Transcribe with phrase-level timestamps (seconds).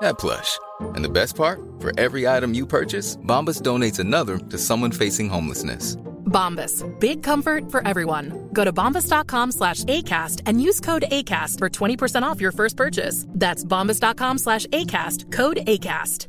[0.00, 0.58] that plush.
[0.80, 1.60] And the best part?
[1.80, 5.96] For every item you purchase, Bombas donates another to someone facing homelessness.
[6.26, 6.84] Bombas.
[7.00, 8.48] Big comfort for everyone.
[8.52, 13.26] Go to bombas.com slash ACAST and use code ACAST for 20% off your first purchase.
[13.28, 15.32] That's bombas.com slash ACAST.
[15.32, 16.28] Code ACAST.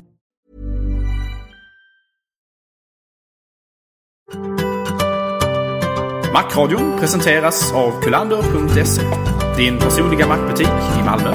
[6.33, 9.01] Macradion presenteras av kulander.se.
[9.57, 10.67] Din personliga mackbutik
[10.99, 11.33] i Malmö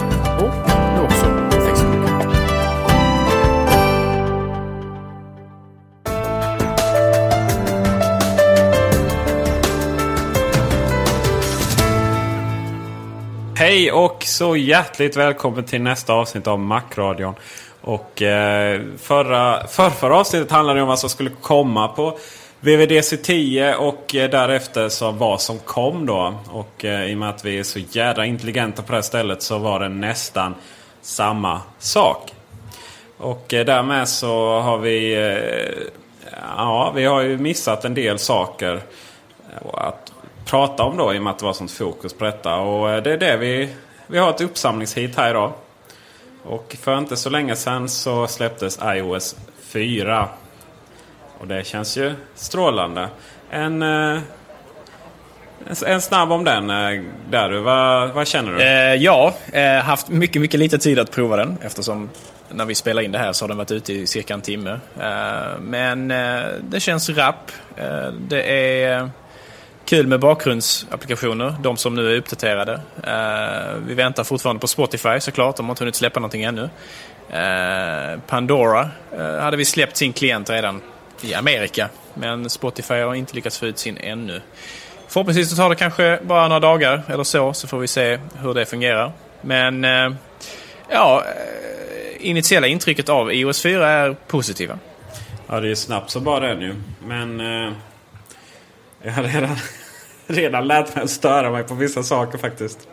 [13.72, 17.34] Hej och så hjärtligt välkommen till nästa avsnitt av Macradion.
[17.80, 22.18] Och eh, förra, för förra avsnittet handlade om vad som skulle komma på
[22.60, 26.34] VVDC 10 och eh, därefter så vad som kom då.
[26.50, 29.42] Och eh, i och med att vi är så jädra intelligenta på det här stället
[29.42, 30.54] så var det nästan
[31.02, 32.32] samma sak.
[33.16, 35.14] Och eh, därmed så har vi...
[35.14, 35.88] Eh,
[36.56, 38.80] ja, vi har ju missat en del saker
[39.74, 40.11] att
[40.52, 42.56] prata om då i och med att det var sånt fokus på detta.
[42.56, 43.68] Och eh, det är det vi...
[44.06, 45.52] Vi har ett uppsamlingshit här idag.
[46.42, 50.28] Och för inte så länge sedan så släpptes iOS 4.
[51.38, 53.08] Och det känns ju strålande.
[53.50, 54.20] En, eh,
[55.68, 56.70] en, en snabb om den.
[56.70, 58.62] Eh, Där du, vad, vad känner du?
[58.62, 62.10] Eh, ja, eh, haft mycket, mycket lite tid att prova den eftersom
[62.48, 64.80] när vi spelar in det här så har den varit ute i cirka en timme.
[65.00, 67.50] Eh, men eh, det känns rapp.
[67.76, 69.10] Eh, det är
[69.92, 72.80] kul med bakgrundsapplikationer, de som nu är uppdaterade.
[73.06, 76.70] Eh, vi väntar fortfarande på Spotify såklart, de har inte hunnit släppa någonting ännu.
[77.30, 80.80] Eh, Pandora eh, hade vi släppt sin klient redan
[81.22, 84.40] i Amerika, men Spotify har inte lyckats få ut sin ännu.
[85.08, 88.54] Förhoppningsvis så tar det kanske bara några dagar eller så, så får vi se hur
[88.54, 89.12] det fungerar.
[89.40, 89.84] Men
[90.88, 91.24] ja,
[92.20, 94.78] initiella intrycket av iOS 4 är positiva.
[95.48, 96.74] Ja, det är snabbt så bara den ju.
[97.06, 97.72] Men eh,
[99.02, 99.56] jag har redan,
[100.32, 102.88] redan lärt mig att störa mig på vissa saker faktiskt.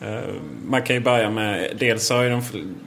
[0.00, 2.42] Eh, man kan ju börja med, dels så ju de,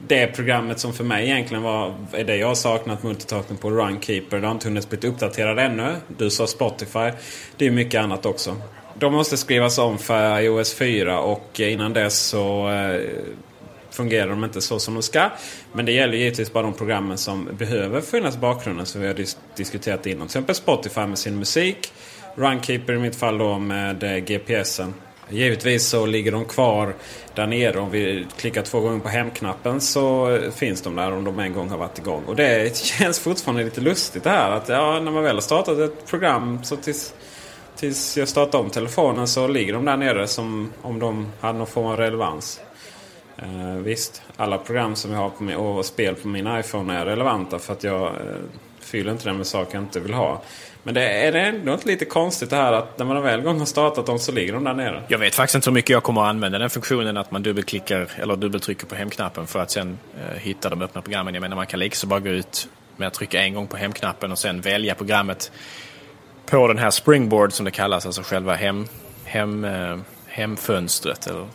[0.06, 4.40] det programmet som för mig egentligen var, är det jag har saknat multitasking på, Runkeeper.
[4.40, 5.96] Det har inte hunnit bli uppdaterad ännu.
[6.08, 7.10] Du sa Spotify.
[7.56, 8.56] Det är mycket annat också.
[8.98, 13.00] De måste skrivas om för iOS 4 och innan dess så eh,
[13.90, 15.30] fungerar de inte så som de ska.
[15.72, 19.14] Men det gäller givetvis bara de programmen som behöver finnas i bakgrunden som vi har
[19.14, 20.18] dis diskuterat innan.
[20.18, 21.92] Till exempel Spotify med sin musik.
[22.36, 24.94] Runkeeper i mitt fall då med eh, GPSen.
[25.28, 26.94] Givetvis så ligger de kvar
[27.34, 27.78] där nere.
[27.78, 31.52] Om vi klickar två gånger på hemknappen så eh, finns de där om de en
[31.52, 32.24] gång har varit igång.
[32.24, 34.50] Och det känns fortfarande lite lustigt det här.
[34.50, 37.14] Att ja, när man väl har startat ett program så tills,
[37.76, 41.66] tills jag startar om telefonen så ligger de där nere som om de hade någon
[41.66, 42.60] form av relevans.
[43.36, 47.04] Eh, visst, alla program som jag har på min, och spel på min iPhone är
[47.04, 48.12] relevanta för att jag eh,
[48.80, 50.42] fyller inte den med saker jag inte vill ha.
[50.86, 53.58] Men det är det ändå inte lite konstigt det här att när man väl gång
[53.58, 55.02] har startat dem så ligger de där nere.
[55.08, 58.08] Jag vet faktiskt inte hur mycket jag kommer att använda den funktionen att man dubbelklickar
[58.16, 61.34] eller dubbeltrycker på hemknappen för att sen eh, hitta de öppna programmen.
[61.34, 63.76] Jag menar man kan lika så bara gå ut med att trycka en gång på
[63.76, 65.52] hemknappen och sen välja programmet
[66.46, 68.86] på den här springboard som det kallas, alltså själva hem,
[69.24, 71.26] hem, eh, hemfönstret.
[71.26, 71.46] Eller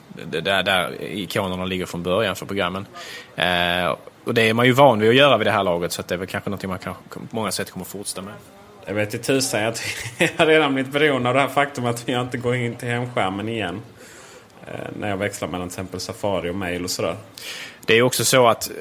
[0.41, 2.85] där, där ikonerna ligger från början för programmen.
[3.35, 6.01] Eh, och det är man ju van vid att göra vid det här laget så
[6.01, 8.33] att det är väl kanske något man kan, på många sätt kommer att fortsätta med.
[8.85, 9.75] Jag vet inte tusan Jag,
[10.17, 12.87] jag har redan blivit beroende av det här faktum att jag inte går in till
[12.87, 13.81] hemskärmen igen.
[14.67, 17.15] Eh, när jag växlar mellan till exempel Safari och mail och sådär.
[17.85, 18.75] Det är också så att eh,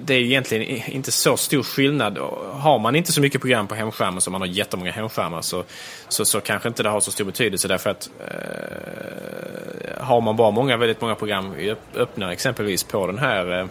[0.00, 2.18] det är egentligen inte så stor skillnad.
[2.52, 5.64] Har man inte så mycket program på hemskärmen som man har jättemånga hemskärmar så,
[6.08, 10.50] så, så kanske inte det har så stor betydelse därför att eh, har man bara
[10.50, 11.54] många, väldigt många program
[11.94, 13.66] öppna exempelvis på den här eh,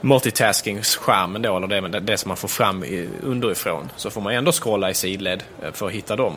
[0.00, 4.52] multitasking-skärmen då, eller det, det som man får fram i, underifrån, så får man ändå
[4.52, 6.34] scrolla i sidled eh, för att hitta dem.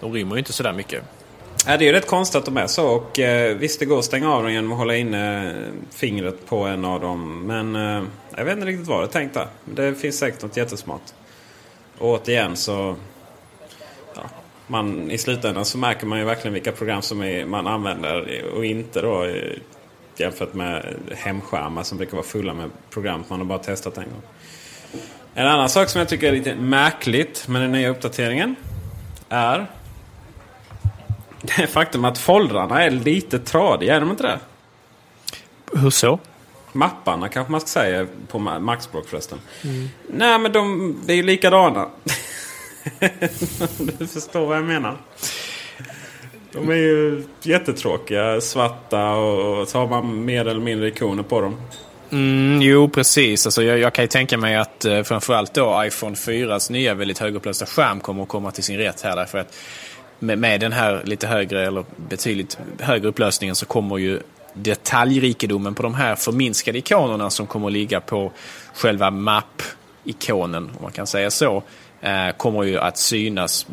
[0.00, 1.04] De rymmer ju inte sådär mycket.
[1.66, 2.86] Ja, det är rätt konstigt att de är så.
[2.86, 6.46] Och, eh, visst, det går att stänga av dem genom att hålla inne eh, fingret
[6.46, 7.46] på en av dem.
[7.46, 8.02] Men eh,
[8.36, 9.46] jag vet inte riktigt vad det är tänkt där.
[9.64, 11.02] Det finns säkert något jättesmart.
[11.98, 12.96] Och återigen så...
[14.14, 14.22] Ja,
[14.66, 18.64] man, I slutändan så märker man ju verkligen vilka program som är, man använder och
[18.64, 19.24] inte då.
[19.24, 19.58] Eh,
[20.20, 24.22] Jämfört med hemskärmar som brukar vara fulla med program man har bara testat en gång.
[25.34, 28.56] En annan sak som jag tycker är lite märkligt med den nya uppdateringen
[29.28, 29.66] är
[31.42, 34.38] det faktum att foldrarna är lite tradiga, är de inte det?
[35.72, 36.18] Hur så?
[36.72, 39.38] Mapparna kanske man ska säga på Maxspråk förresten.
[39.64, 39.88] Mm.
[40.06, 41.88] Nej men de är ju likadana.
[43.78, 44.96] du förstår vad jag menar.
[46.52, 51.56] De är ju jättetråkiga, svarta och så har man mer eller mindre ikoner på dem.
[52.10, 53.46] Mm, jo, precis.
[53.46, 57.18] Alltså, jag, jag, kan ju tänka mig att eh, framförallt då iPhone 4s nya väldigt
[57.18, 59.16] högupplösta skärm kommer att komma till sin rätt här.
[59.16, 59.56] Därför att
[60.18, 64.20] med, med den här lite högre eller betydligt högre upplösningen så kommer ju
[64.54, 68.32] detaljrikedomen på de här förminskade ikonerna som kommer att ligga på
[68.74, 71.62] själva mapp-ikonen, om man kan säga så,
[72.00, 73.66] Eh, kommer ju att synas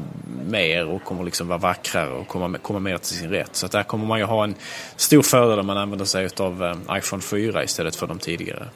[0.47, 3.55] mer och kommer liksom vara vackrare och komma, komma mer till sin rätt.
[3.55, 4.55] Så där kommer man ju ha en
[4.95, 8.67] stor fördel om man använder sig av eh, iPhone 4 istället för de tidigare.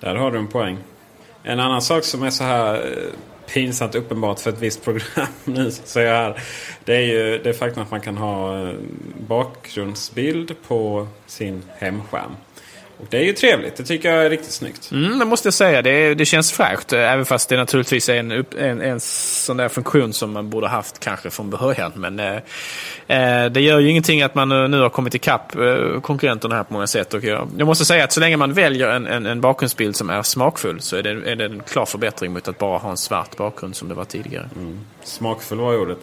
[0.00, 0.78] Där har du en poäng.
[1.42, 5.70] En annan sak som är så här eh, pinsamt uppenbart för ett visst program nu.
[5.70, 6.42] Så jag här.
[6.84, 8.72] det är ju det faktum att man kan ha
[9.28, 12.36] bakgrundsbild på sin hemskärm.
[12.98, 13.76] Och det är ju trevligt.
[13.76, 14.90] Det tycker jag är riktigt snyggt.
[14.92, 15.82] Mm, det måste jag säga.
[15.82, 16.92] Det, det känns fräscht.
[16.92, 21.00] Även fast det naturligtvis är en, en, en sån där funktion som man borde haft
[21.00, 21.92] kanske från början.
[21.94, 22.34] Men eh,
[23.06, 26.72] eh det gör ju ingenting att man nu har kommit ikapp eh, konkurrenterna här på
[26.72, 27.14] många sätt.
[27.14, 30.10] Och jag, jag, måste säga att så länge man väljer en, en, en bakgrundsbild som
[30.10, 32.96] är smakfull så är det, är det en klar förbättring mot att bara ha en
[32.96, 34.48] svart bakgrund som det var tidigare.
[34.56, 34.80] Mm.
[35.02, 35.98] Smakfull var ordet.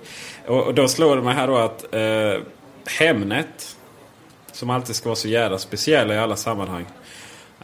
[0.48, 2.42] Och, och, då slår det mig här då att eh,
[3.00, 3.76] Hemnet
[4.62, 6.86] som alltid ska vara så jävla speciella i alla sammanhang.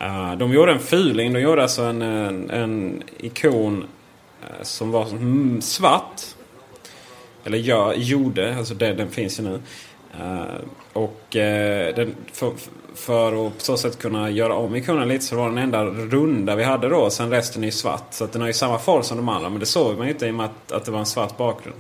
[0.02, 1.34] Uh, de gjorde en fuling.
[1.34, 3.84] De gjorde alltså en, en, en ikon
[4.44, 6.22] uh, som var mm, svart.
[7.44, 8.58] Eller ja, gjorde.
[8.58, 9.62] Alltså det, den finns ju nu.
[10.22, 10.56] Uh,
[10.94, 12.52] och den, för,
[12.96, 16.56] för att på så sätt kunna göra om ikonen lite så var den enda runda
[16.56, 17.10] vi hade då.
[17.10, 18.08] Sen resten är ju svart.
[18.12, 19.50] Så att den har ju samma form som de andra.
[19.50, 21.38] Men det såg man ju inte i och med att, att det var en svart
[21.38, 21.78] bakgrund.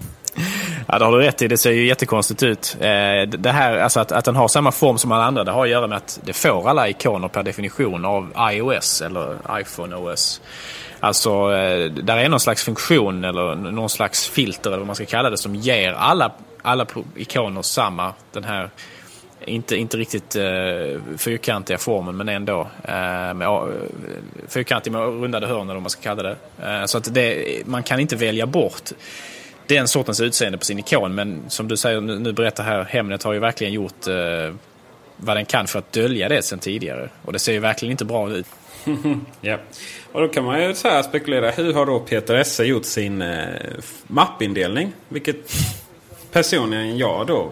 [0.90, 1.48] Ja, det har du rätt i.
[1.48, 2.78] Det ser ju jättekonstigt ut.
[2.80, 5.64] Eh, det här, alltså att, att den har samma form som alla andra, det har
[5.64, 10.42] att göra med att det får alla ikoner per definition av iOS eller iPhone OS.
[11.00, 15.06] Alltså, eh, där är någon slags funktion eller någon slags filter eller vad man ska
[15.06, 16.32] kalla det som ger alla,
[16.62, 16.86] alla
[17.16, 18.70] ikoner samma, den här
[19.46, 23.68] inte, inte riktigt uh, fyrkantiga formen men ändå uh, med, uh,
[24.48, 26.36] fyrkantig med rundade hörn eller vad man ska kalla det.
[26.66, 28.92] Uh, så att det, man kan inte välja bort
[29.68, 31.16] den sortens utseende på sin ikon.
[31.16, 34.54] Men som du säger, nu, nu berättar här, Hemnet har ju verkligen gjort eh,
[35.18, 37.10] vad den kan för att dölja det sen tidigare.
[37.26, 38.48] Och det ser ju verkligen inte bra ut.
[39.42, 39.58] ja.
[40.12, 41.52] Och då kan man ju så här spekulera.
[41.52, 43.46] Hur har då Peter Esse gjort sin eh,
[44.08, 44.94] mappindelning?
[45.10, 45.54] Vilket
[46.32, 47.52] personligen jag då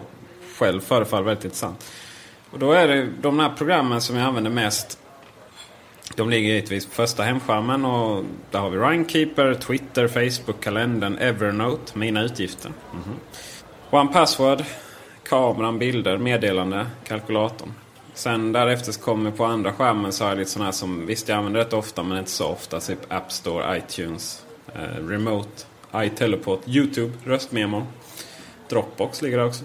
[0.58, 1.84] själv förefaller väldigt intressant.
[2.50, 4.98] Och då är det de här programmen som jag använder mest
[6.14, 11.98] de ligger givetvis på första hemskärmen och där har vi Runkeeper, Twitter, Facebook, kalendern, Evernote,
[11.98, 12.72] mina utgifter.
[12.92, 14.00] Mm -hmm.
[14.00, 14.64] One Password,
[15.28, 17.72] kameran, bilder, meddelande, kalkylatorn.
[18.14, 21.28] Sen därefter så kommer på andra skärmen så har jag lite sådana här som visst
[21.28, 22.80] jag använder rätt ofta men inte så ofta.
[22.80, 24.44] Typ App Store, iTunes,
[24.74, 25.62] eh, Remote,
[25.96, 27.86] iTeleport, YouTube, röstmemon.
[28.68, 29.64] Dropbox ligger där också.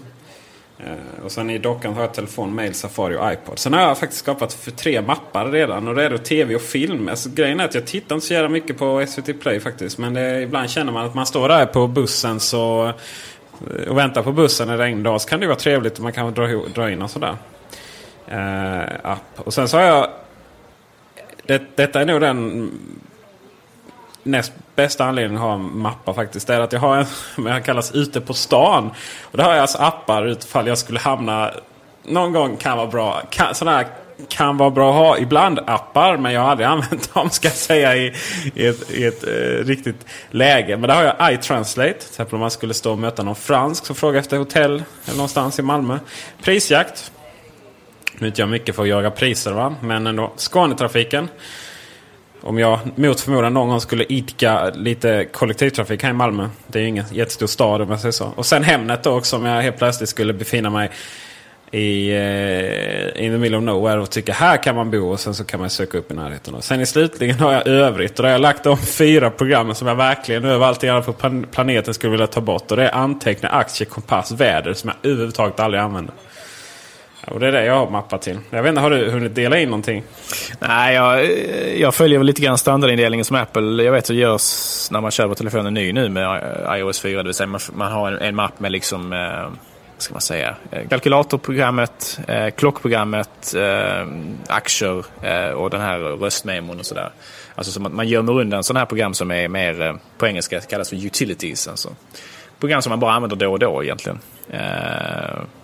[0.86, 3.58] Uh, och sen i dockan har jag telefon, mail, Safari och iPod.
[3.58, 5.88] Sen har jag faktiskt skapat för tre mappar redan.
[5.88, 7.08] Och det är då tv och film.
[7.08, 9.98] Alltså, grejen är att jag tittar inte så jävla mycket på SVT Play faktiskt.
[9.98, 14.22] Men det, ibland känner man att man står där på bussen så, eh, och väntar
[14.22, 15.18] på bussen en regndag.
[15.18, 17.36] Så kan det vara trevligt om man kan dra, dra in och sådär.
[18.32, 19.20] Uh, app.
[19.36, 20.10] Och sen så har jag...
[21.46, 22.70] Det, detta är nog den
[24.22, 27.92] näst bästa anledningen att ha en mappa faktiskt är att jag har en som kallas
[27.92, 28.90] ute på stan.
[29.22, 31.50] Och där har jag alltså appar utifall jag skulle hamna
[32.04, 33.22] någon gång kan vara bra.
[33.52, 33.86] Sådana här
[34.28, 36.16] kan vara bra att ha ibland appar.
[36.16, 38.12] Men jag har aldrig använt dem ska jag säga i,
[38.54, 40.76] i ett, i ett eh, riktigt läge.
[40.76, 41.92] Men där har jag iTranslate.
[41.92, 45.16] Till exempel om man skulle stå och möta någon fransk som frågar efter hotell eller
[45.16, 45.98] någonstans i Malmö.
[46.42, 47.12] Prisjakt.
[48.18, 49.74] Nu är inte jag mycket för att jaga priser va.
[49.80, 50.32] Men ändå.
[50.36, 51.28] Skånetrafiken.
[52.44, 56.48] Om jag mot förmodan någon gång skulle idka lite kollektivtrafik här i Malmö.
[56.66, 58.32] Det är ju ingen jättestor stad om jag säger så.
[58.36, 60.90] Och sen Hemnet då också om jag helt plötsligt skulle befinna mig
[61.70, 65.34] i eh, in the middle of nowhere och tycker här kan man bo och sen
[65.34, 66.54] så kan man söka upp i närheten.
[66.54, 69.74] Och sen i slutligen har jag övrigt och där har jag lagt de fyra programmen
[69.74, 72.70] som jag verkligen överallt i alla på planeten skulle vilja ta bort.
[72.70, 76.14] Och det är anteckna, aktie, kompass, väder som jag överhuvudtaget aldrig använder.
[77.26, 78.38] Och det är det jag har mappat till.
[78.50, 80.04] Jag vet inte, har du hunnit dela in någonting?
[80.58, 81.26] Nej, jag,
[81.78, 85.34] jag följer väl lite grann standardindelningen som Apple jag vet så görs när man köper
[85.34, 86.42] telefonen ny nu med
[86.78, 87.16] iOS 4.
[87.16, 89.48] Det vill säga man, man har en, en mapp med liksom eh,
[89.98, 94.06] ska man säga, eh, kalkylatorprogrammet, eh, klockprogrammet, eh,
[94.48, 97.10] aktier eh, och den här röstmemon och sådär.
[97.54, 100.60] Alltså så man, man gömmer undan sådana här program som är mer, eh, på engelska
[100.60, 101.68] kallas för utilities.
[101.68, 101.88] Alltså.
[102.60, 104.18] Program som man bara använder då och då egentligen.
[104.50, 104.60] Eh,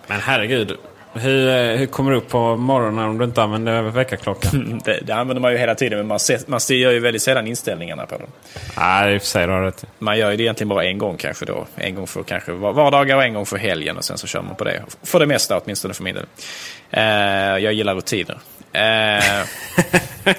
[0.07, 0.77] Men herregud,
[1.13, 4.81] hur, eh, hur kommer du upp på morgonen om du inte använder väckarklockan?
[4.85, 7.47] det, det använder man ju hela tiden men man, ser, man gör ju väldigt sällan
[7.47, 8.27] inställningarna på den.
[8.77, 9.85] Nej, i och för sig har rätt.
[9.99, 11.67] Man gör ju det egentligen bara en gång kanske då.
[11.75, 14.55] En gång för kanske vardagar och en gång för helgen och sen så kör man
[14.55, 14.83] på det.
[15.03, 16.25] För det mesta åtminstone för min del.
[16.97, 18.39] Uh, jag gillar rutiner.
[18.75, 19.45] Uh...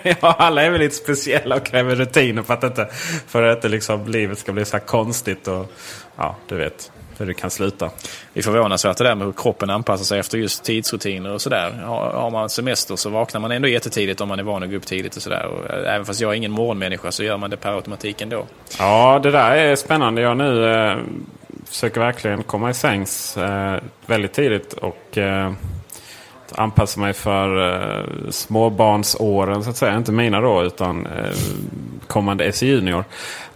[0.21, 2.89] ja, alla är väl lite speciella och kräver rutiner för att inte,
[3.27, 5.49] för att inte liksom livet ska bli så här konstigt.
[5.49, 5.73] Och,
[6.17, 7.91] ja, du vet hur det kan sluta.
[8.33, 11.71] Det är förvånansvärt det där med hur kroppen anpassar sig efter just tidsrutiner och sådär.
[11.85, 14.77] Har, har man semester så vaknar man ändå jättetidigt om man är van att gå
[14.77, 15.51] upp tidigt och sådär.
[15.71, 18.47] Eh, även fast jag är ingen morgonmänniska så gör man det per automatik ändå.
[18.79, 20.21] Ja, det där är spännande.
[20.21, 20.97] Jag nu eh,
[21.65, 25.53] försöker verkligen komma i sängs eh, väldigt tidigt och eh,
[26.57, 29.97] anpassa mig för eh, småbarnsåren så att säga.
[29.97, 31.33] Inte mina då utan eh,
[32.07, 33.05] kommande SE Junior.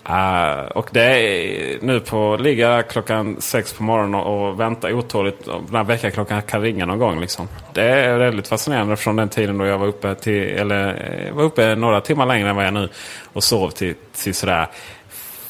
[0.09, 5.45] Uh, och det är nu på ligga klockan sex på morgonen och, och vänta otåligt.
[5.45, 7.21] Den här väckarklockan kan ringa någon gång.
[7.21, 7.49] Liksom.
[7.73, 10.89] Det är väldigt fascinerande från den tiden då jag var uppe, till, eller,
[11.29, 12.89] eh, var uppe några timmar längre än vad jag är nu.
[13.33, 14.67] Och sov till, till sådär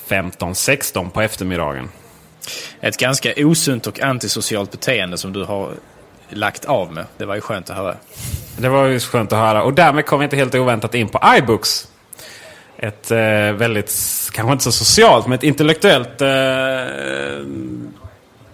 [0.08, 1.88] 15-16 på eftermiddagen.
[2.80, 5.70] Ett ganska osunt och antisocialt beteende som du har
[6.28, 7.04] lagt av med.
[7.16, 7.96] Det var ju skönt att höra.
[8.56, 9.62] Det var ju skönt att höra.
[9.62, 11.88] Och därmed kom vi inte helt oväntat in på iBooks
[12.76, 13.18] ett eh,
[13.52, 13.92] väldigt,
[14.32, 17.46] kanske inte så socialt, men ett intellektuellt eh,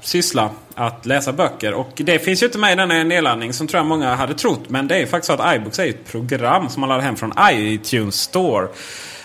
[0.01, 1.75] syssla att läsa böcker.
[1.75, 4.69] Och det finns ju inte med i denna nedladdning som tror jag många hade trott.
[4.69, 7.33] Men det är faktiskt så att iBooks är ett program som man laddar hem från
[7.53, 8.69] iTunes Store.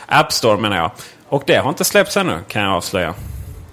[0.06, 0.92] App Store menar jag.
[1.30, 3.14] Och det har inte släppts ännu kan jag avslöja.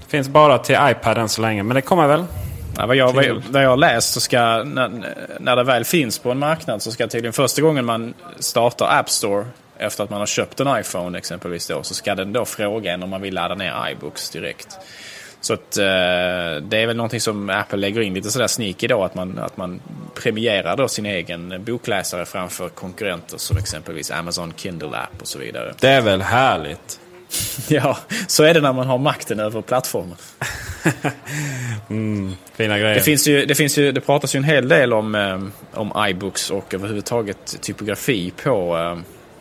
[0.05, 2.25] Det finns bara till iPad än så länge, men det kommer väl.
[2.77, 3.13] Ja, vad, jag,
[3.51, 6.93] vad jag har läst så ska, när, när det väl finns på en marknad så
[6.93, 9.47] ska tydligen första gången man startar App Store
[9.79, 13.03] efter att man har köpt en iPhone exempelvis då, så ska den då fråga en
[13.03, 14.79] om man vill ladda ner iBooks direkt.
[15.41, 15.85] Så att, eh,
[16.63, 19.57] det är väl någonting som Apple lägger in lite sådär sneaky då, att man, att
[19.57, 19.81] man
[20.15, 25.75] premierar då sin egen bokläsare framför konkurrenter som exempelvis Amazon Kindle App och så vidare.
[25.81, 27.01] Det är väl härligt?
[27.69, 30.17] ja, så är det när man har makten över plattformen.
[31.91, 32.95] mm, fina grejer.
[32.95, 35.41] Det, finns ju, det, finns ju, det pratas ju en hel del om, eh,
[35.81, 38.99] om iBooks och överhuvudtaget typografi på eh,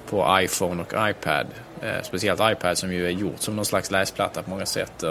[0.09, 1.47] på iPhone och iPad.
[1.81, 5.03] Eh, speciellt iPad som ju är gjort som någon slags läsplatta på många sätt.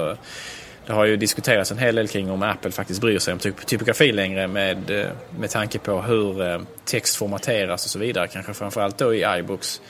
[0.87, 3.67] Det har ju diskuterats en hel del kring om Apple faktiskt bryr sig om typ,
[3.67, 5.09] typografi längre med,
[5.39, 8.29] med tanke på hur text formateras och så vidare.
[8.29, 9.81] Kanske framförallt då i iBooks.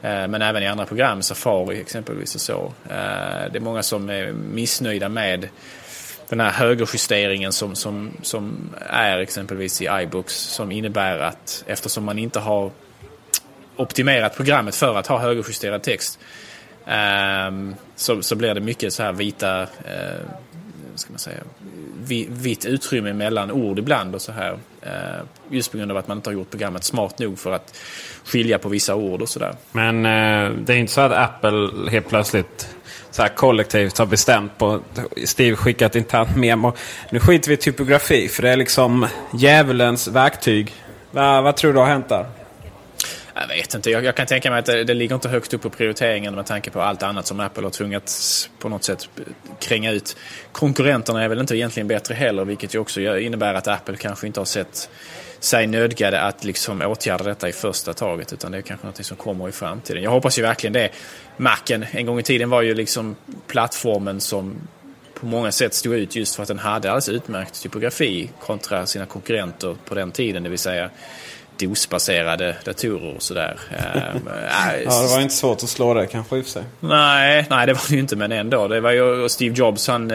[0.00, 2.72] Men även i andra program, Safari exempelvis och så.
[3.52, 5.48] Det är många som är missnöjda med
[6.28, 12.18] den här högerjusteringen som, som, som är exempelvis i iBooks som innebär att eftersom man
[12.18, 12.70] inte har
[13.78, 16.18] optimerat programmet för att ha högerjusterad text.
[16.86, 19.66] Um, så, så blir det mycket så här vita, uh,
[20.94, 21.38] ska man säga,
[22.28, 24.52] vitt utrymme mellan ord ibland och så här.
[24.52, 27.78] Uh, just på grund av att man inte har gjort programmet smart nog för att
[28.24, 29.54] skilja på vissa ord och sådär.
[29.72, 32.76] Men uh, det är inte så att Apple helt plötsligt
[33.18, 34.80] så här kollektivt har bestämt på
[35.24, 36.72] Steve skickat internt memo.
[37.10, 40.74] Nu skiter vi i typografi för det är liksom djävulens verktyg.
[41.10, 42.26] Va, vad tror du har hänt där?
[43.34, 43.90] Jag vet inte.
[43.90, 46.46] Jag, jag kan tänka mig att det, det, ligger inte högt upp på prioriteringen med
[46.46, 49.08] tanke på allt annat som Apple har tvingats på något sätt
[49.60, 50.16] kränga ut.
[50.52, 54.40] Konkurrenterna är väl inte egentligen bättre heller, vilket ju också innebär att Apple kanske inte
[54.40, 54.90] har sett
[55.40, 59.16] sig nödgade att liksom åtgärda detta i första taget utan det är kanske något som
[59.16, 60.02] kommer i framtiden.
[60.02, 60.90] Jag hoppas ju verkligen det.
[61.36, 63.16] Macen en gång i tiden var ju liksom
[63.46, 64.56] plattformen som
[65.20, 69.06] på många sätt stod ut just för att den hade alldeles utmärkt typografi kontra sina
[69.06, 70.90] konkurrenter på den tiden, det vill säga
[71.58, 73.60] DOS-baserade datorer och sådär.
[74.50, 76.62] ja, det var inte svårt att slå det kanske i och för sig.
[76.80, 78.68] Nej, nej det var det ju inte men ändå.
[78.68, 80.10] Det var ju Steve Jobs han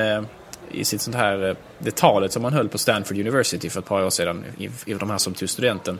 [0.73, 3.85] i sitt sånt här, eh, det talet som han höll på Stanford University för ett
[3.85, 5.99] par år sedan, i, i de här som tog studenten,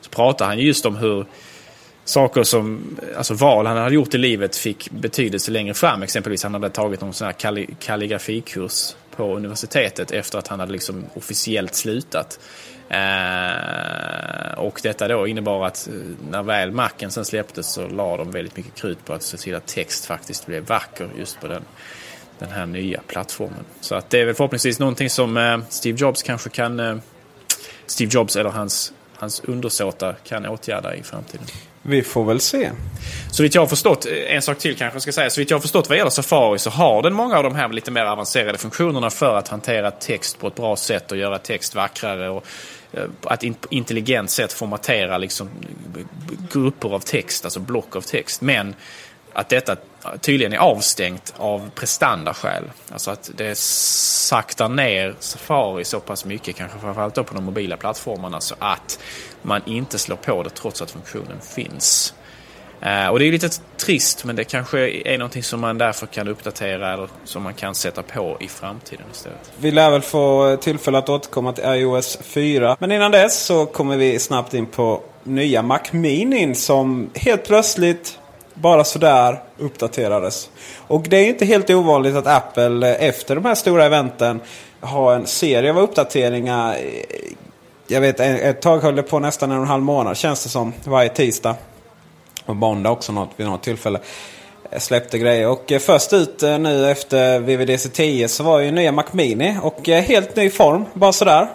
[0.00, 1.26] så pratade han just om hur
[2.04, 6.02] saker som, eh, alltså val han hade gjort i livet fick betydelse längre fram.
[6.02, 10.72] Exempelvis han hade tagit någon sån här kalli kalligrafikurs på universitetet efter att han hade
[10.72, 12.40] liksom officiellt slutat.
[12.88, 15.94] Eh, och detta då innebar att eh,
[16.30, 19.54] när väl macken sen släpptes så la de väldigt mycket krut på att se till
[19.54, 21.62] att text faktiskt blev vacker just på den,
[22.40, 23.64] den här nya plattformen.
[23.80, 26.96] Så att det är väl förhoppningsvis någonting som eh, Steve Jobs kanske kan eh,
[27.86, 31.46] Steve Jobs eller hans, hans undersåtar kan åtgärda i framtiden.
[31.82, 32.70] Vi får väl se.
[33.30, 35.30] Så vitt jag har förstått, eh, en sak till kanske jag ska säga.
[35.30, 37.68] Så vitt jag har förstått vad gäller Safari så har den många av de här
[37.68, 41.74] lite mer avancerade funktionerna för att hantera text på ett bra sätt och göra text
[41.74, 42.28] vackrare.
[42.28, 42.46] Och
[43.24, 45.50] att på intelligent sätt formatera liksom
[46.52, 48.40] grupper av text, alltså block av text.
[48.40, 48.74] Men
[49.32, 49.76] att detta
[50.20, 52.64] tydligen är avstängt av prestandaskäl.
[52.92, 57.76] Alltså att det saktar ner Safari så pass mycket, kanske framförallt då på de mobila
[57.76, 58.98] plattformarna, så att
[59.42, 62.14] man inte slår på det trots att funktionen finns.
[62.82, 66.28] Eh, och det är lite trist men det kanske är någonting som man därför kan
[66.28, 69.52] uppdatera eller som man kan sätta på i framtiden istället.
[69.58, 72.76] Vi lär väl få tillfälle att återkomma till iOS 4.
[72.80, 78.19] Men innan dess så kommer vi snabbt in på nya Mac Mini som helt plötsligt
[78.60, 80.50] bara sådär uppdaterades.
[80.86, 84.40] Och det är inte helt ovanligt att Apple eh, efter de här stora eventen
[84.80, 86.74] har en serie av uppdateringar.
[86.74, 86.78] Eh,
[87.86, 90.48] jag vet ett tag höll det på nästan en och en halv månad känns det
[90.48, 90.72] som.
[90.84, 91.54] Varje tisdag.
[92.46, 93.98] Och måndag också något, vid något tillfälle.
[94.78, 95.48] Släppte grejer.
[95.48, 99.56] Och eh, först ut nu efter VVDC 10 så var ju nya Mac Mini.
[99.62, 101.48] Och helt ny form, bara sådär.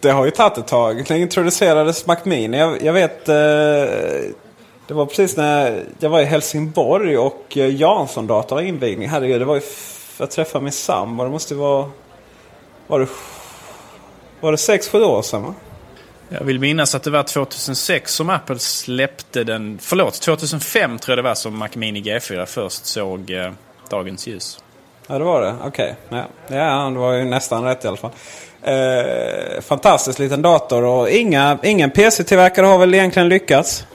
[0.00, 1.04] Det har ju tagit ett tag.
[1.08, 2.58] Det introducerades Mac Mini.
[2.58, 3.28] Jag, jag vet
[4.86, 9.08] det var precis när jag var i Helsingborg och eh, Jansson Data var invigning.
[9.08, 11.24] Herregud, det var ju för att träffa min sambo.
[11.24, 11.90] Det måste vara...
[12.86, 13.06] Var det,
[14.40, 15.54] var det sex, sju år sedan va?
[16.28, 19.78] Jag vill minnas att det var 2006 som Apple släppte den.
[19.82, 23.52] Förlåt, 2005 tror jag det var som Mac Mini G4 först såg eh,
[23.90, 24.58] dagens ljus.
[25.06, 25.54] Ja, det var det.
[25.64, 25.94] Okej.
[26.08, 26.22] Okay.
[26.48, 26.56] Ja.
[26.56, 28.10] ja, det var ju nästan rätt i alla fall.
[28.62, 33.86] Eh, fantastisk liten dator och inga, ingen PC-tillverkare har väl egentligen lyckats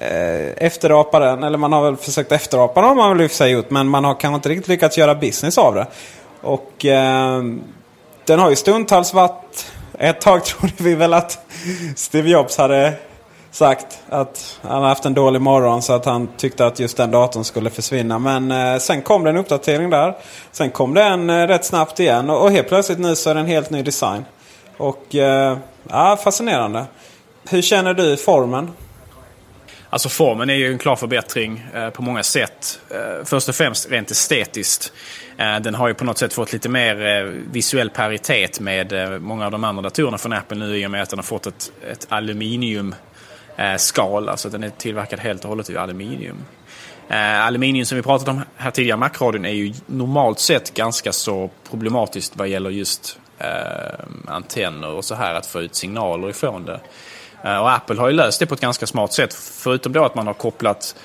[0.00, 1.42] Eh, efterapa den.
[1.42, 3.70] Eller man har väl försökt efterapa den har man väl i sig gjort.
[3.70, 5.86] Men man har kanske inte riktigt lyckats göra business av det.
[6.40, 7.42] Och eh,
[8.24, 9.70] den har ju stundtals varit...
[9.98, 11.38] Ett tag trodde vi väl att
[11.96, 12.94] Steve Jobs hade
[13.50, 17.10] sagt att han hade haft en dålig morgon så att han tyckte att just den
[17.10, 18.18] datorn skulle försvinna.
[18.18, 20.16] Men eh, sen kom det en uppdatering där.
[20.52, 23.34] Sen kom det en eh, rätt snabbt igen och, och helt plötsligt nu så är
[23.34, 24.24] det en helt ny design.
[24.76, 26.84] Och eh, ja, fascinerande.
[27.50, 28.70] Hur känner du formen?
[29.94, 32.80] Alltså formen är ju en klar förbättring eh, på många sätt.
[32.90, 34.92] Eh, först och främst rent estetiskt.
[35.36, 39.18] Eh, den har ju på något sätt fått lite mer eh, visuell paritet med eh,
[39.18, 41.46] många av de andra datorerna från Apple nu i och med att den har fått
[41.46, 44.24] ett, ett aluminiumskal.
[44.24, 46.36] Eh, alltså den är tillverkad helt och hållet i aluminium.
[47.08, 51.50] Eh, aluminium som vi pratat om här tidigare, Macradion, är ju normalt sett ganska så
[51.70, 56.80] problematiskt vad gäller just eh, antenner och så här att få ut signaler ifrån det.
[57.44, 59.34] Eh, och Apple har ju löst det på ett ganska smart sätt.
[59.34, 60.96] Förutom då att man har kopplat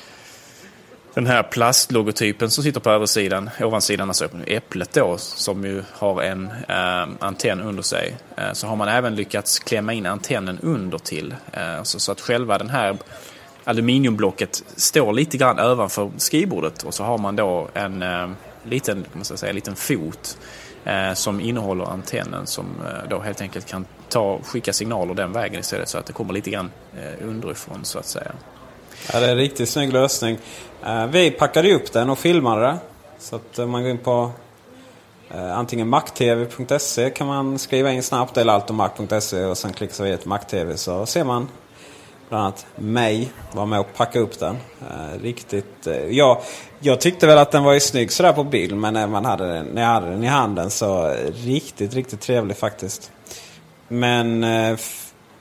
[1.14, 6.50] den här plastlogotypen som sitter på översidan, ovansidan, alltså äpplet då, som ju har en
[6.68, 8.16] eh, antenn under sig.
[8.38, 11.36] Eh, så har man även lyckats klämma in antennen under till.
[11.54, 12.98] Eh, så, så, att själva den här
[13.64, 18.30] aluminiumblocket står lite grann ovanför skrivbordet och så har man då en eh,
[18.64, 20.38] liten, man ska säga, liten fot
[20.86, 25.60] eh, som innehåller antennen som eh, då helt enkelt kan ta, skicka signaler den vägen
[25.60, 28.32] istället så att det kommer lite grann eh, underifrån så att säga.
[29.14, 30.38] Ja, det är en riktigt snygg lösning.
[30.86, 32.78] Eh, vi packade upp den och filmade det.
[33.20, 34.32] Så att eh, man går in på
[35.32, 40.26] eh, antingen mactv.se kan man skriva in snabbt eller altomac.se och sen klickar vi ett
[40.26, 41.48] MacTV så ser man
[42.30, 44.58] bland annat mig vara med och packa upp den.
[44.82, 45.88] Eh, riktigt.
[45.88, 46.42] Eh, ja,
[46.80, 49.54] jag tyckte väl att den var ju snygg sådär på bild men när, man hade
[49.54, 53.12] den, när jag hade den i handen så eh, riktigt, riktigt trevlig faktiskt.
[53.90, 54.78] Men eh,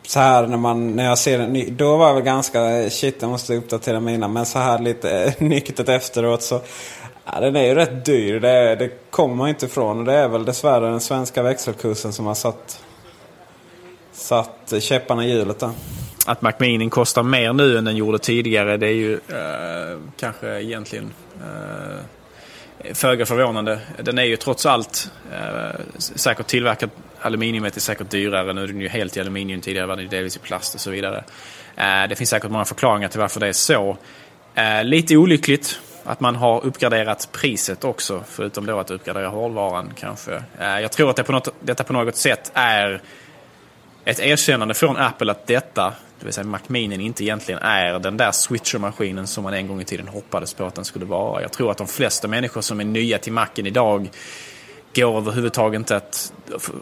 [0.07, 3.17] så här när, man, när jag ser den, då var jag väl ganska eh, shit
[3.21, 4.29] jag måste uppdatera mina.
[4.29, 6.61] Men så här lite eh, nyktert efteråt så
[7.25, 8.41] ja, den är ju rätt dyr.
[8.41, 9.99] Det, det kommer man inte ifrån.
[9.99, 12.85] Och det är väl dessvärre den svenska växelkursen som har satt,
[14.13, 15.71] satt käpparna i hjulet där.
[16.27, 21.13] Att Macminin kostar mer nu än den gjorde tidigare det är ju eh, kanske egentligen
[21.41, 22.01] eh,
[22.95, 23.81] föga förvånande.
[24.03, 26.91] Den är ju trots allt eh, säkert tillverkad.
[27.21, 28.53] Aluminiumet är säkert dyrare.
[28.53, 29.61] Nu är den ju helt i aluminium.
[29.61, 31.25] Tidigare var den delvis i plast och så vidare.
[31.77, 33.97] Eh, det finns säkert många förklaringar till varför det är så.
[34.55, 38.25] Eh, lite olyckligt att man har uppgraderat priset också.
[38.29, 40.43] Förutom då att uppgradera hårdvaran kanske.
[40.61, 43.03] Eh, jag tror att det på något, detta på något sätt är
[44.05, 48.17] ett erkännande från Apple att detta, det vill säga Mac Mini, inte egentligen är den
[48.17, 51.43] där switchermaskinen som man en gång i tiden hoppades på att den skulle vara.
[51.43, 54.11] Jag tror att de flesta människor som är nya till Macen idag
[54.95, 56.33] går överhuvudtaget inte att,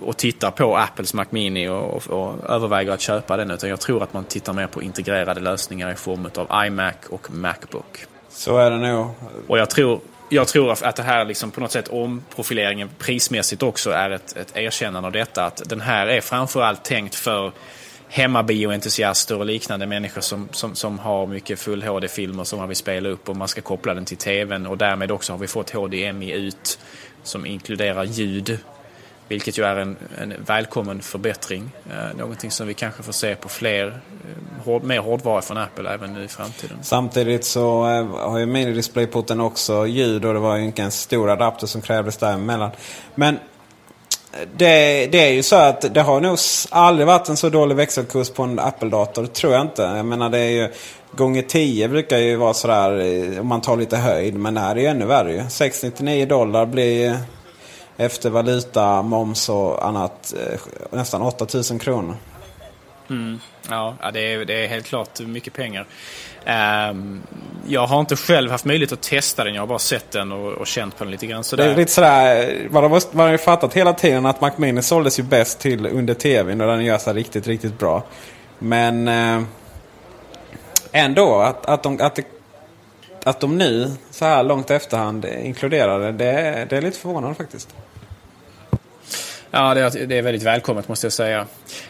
[0.00, 3.50] och tittar på Apples Mac Mini och, och, och, överväger att köpa den.
[3.50, 7.30] Utan jag tror att man tittar mer på integrerade lösningar i form av iMac och
[7.30, 8.06] Macbook.
[8.28, 9.10] Så är det nog.
[9.46, 13.90] Och jag tror, jag tror att det här liksom på något sätt omprofileringen prismässigt också
[13.90, 15.44] är ett, ett erkännande av detta.
[15.44, 17.52] Att den här är framförallt tänkt för
[18.16, 23.08] hemmabioentusiaster och liknande människor som, som, som har mycket full HD-filmer som man vill spela
[23.08, 26.32] upp och man ska koppla den till tvn och därmed också har vi fått HDMI
[26.32, 26.78] ut
[27.22, 28.58] som inkluderar ljud.
[29.28, 31.70] Vilket ju är en, en välkommen förbättring.
[31.90, 35.90] Eh, någonting som vi kanske får se på fler, eh, hård, mer hårdvara från Apple
[35.90, 36.78] även nu i framtiden.
[36.82, 41.30] Samtidigt så eh, har ju mini-displayporten också ljud och det var ju inte en stor
[41.30, 42.70] adapter som krävdes däremellan.
[43.14, 43.38] Men
[44.56, 46.38] det, det, är ju så att det har nog
[46.70, 49.26] aldrig varit en så dålig växelkurs på en Apple-dator.
[49.26, 49.82] Tror jag inte.
[49.82, 50.72] Jag menar det är ju
[51.16, 54.34] gånger 10 brukar ju vara sådär eh, om man tar lite höjd.
[54.34, 55.44] Men det här är ju ännu värre ju.
[55.48, 57.18] 699 dollar blir
[57.96, 62.16] efter valuta, moms och annat eh, nästan 8000 kronor.
[63.10, 63.40] Mm.
[63.68, 65.86] Ja, det är, det är helt klart mycket pengar.
[66.90, 67.22] Um,
[67.66, 69.54] jag har inte själv haft möjlighet att testa den.
[69.54, 71.44] Jag har bara sett den och, och känt på den lite grann.
[71.44, 71.64] Sådär.
[71.64, 74.82] Det är lite sådär, man har, man har ju fattat hela tiden att Mac Mini
[74.82, 78.02] såldes ju bäst till under tvn och den gör sig riktigt, riktigt bra.
[78.58, 79.42] Men eh,
[80.92, 82.24] ändå, att, att, de, att, det,
[83.24, 87.74] att de nu så här långt efterhand inkluderar det, det är lite förvånande faktiskt.
[89.50, 91.46] Ja, det är, det är väldigt välkommet måste jag säga.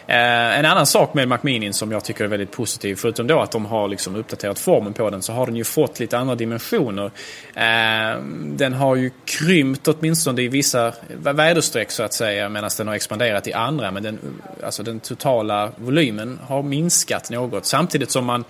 [0.07, 3.51] Eh, en annan sak med MacMini som jag tycker är väldigt positiv, förutom då att
[3.51, 7.11] de har liksom uppdaterat formen på den, så har den ju fått lite andra dimensioner.
[7.55, 12.95] Eh, den har ju krympt åtminstone i vissa väderstreck så att säga, medan den har
[12.95, 13.91] expanderat i andra.
[13.91, 14.19] Men den,
[14.65, 18.45] alltså den totala volymen har minskat något, samtidigt som man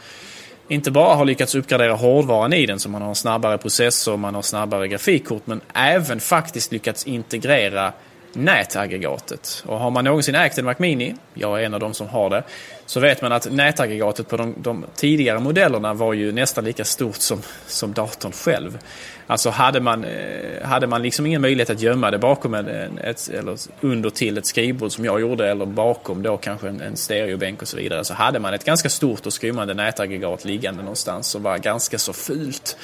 [0.69, 4.35] inte bara har lyckats uppgradera hårdvaran i den så man har en snabbare processor, man
[4.35, 7.92] har snabbare grafikkort men även faktiskt lyckats integrera
[8.37, 9.64] nätaggregatet.
[9.66, 12.31] Och har man någonsin ägt en Mac Mini, jag är en av de som har
[12.31, 12.42] det,
[12.87, 17.16] så vet man att nätaggregatet på de, de tidigare modellerna var ju nästan lika stort
[17.16, 18.79] som, som datorn själv.
[19.27, 23.29] Alltså hade man, eh, hade man liksom ingen möjlighet att gömma det bakom en, ett,
[23.29, 27.62] eller under till ett skrivbord som jag gjorde eller bakom då kanske en, en stereobänk
[27.62, 31.42] och så vidare så hade man ett ganska stort och skrymmande nätaggregat liggande någonstans som
[31.42, 32.77] var ganska så fult.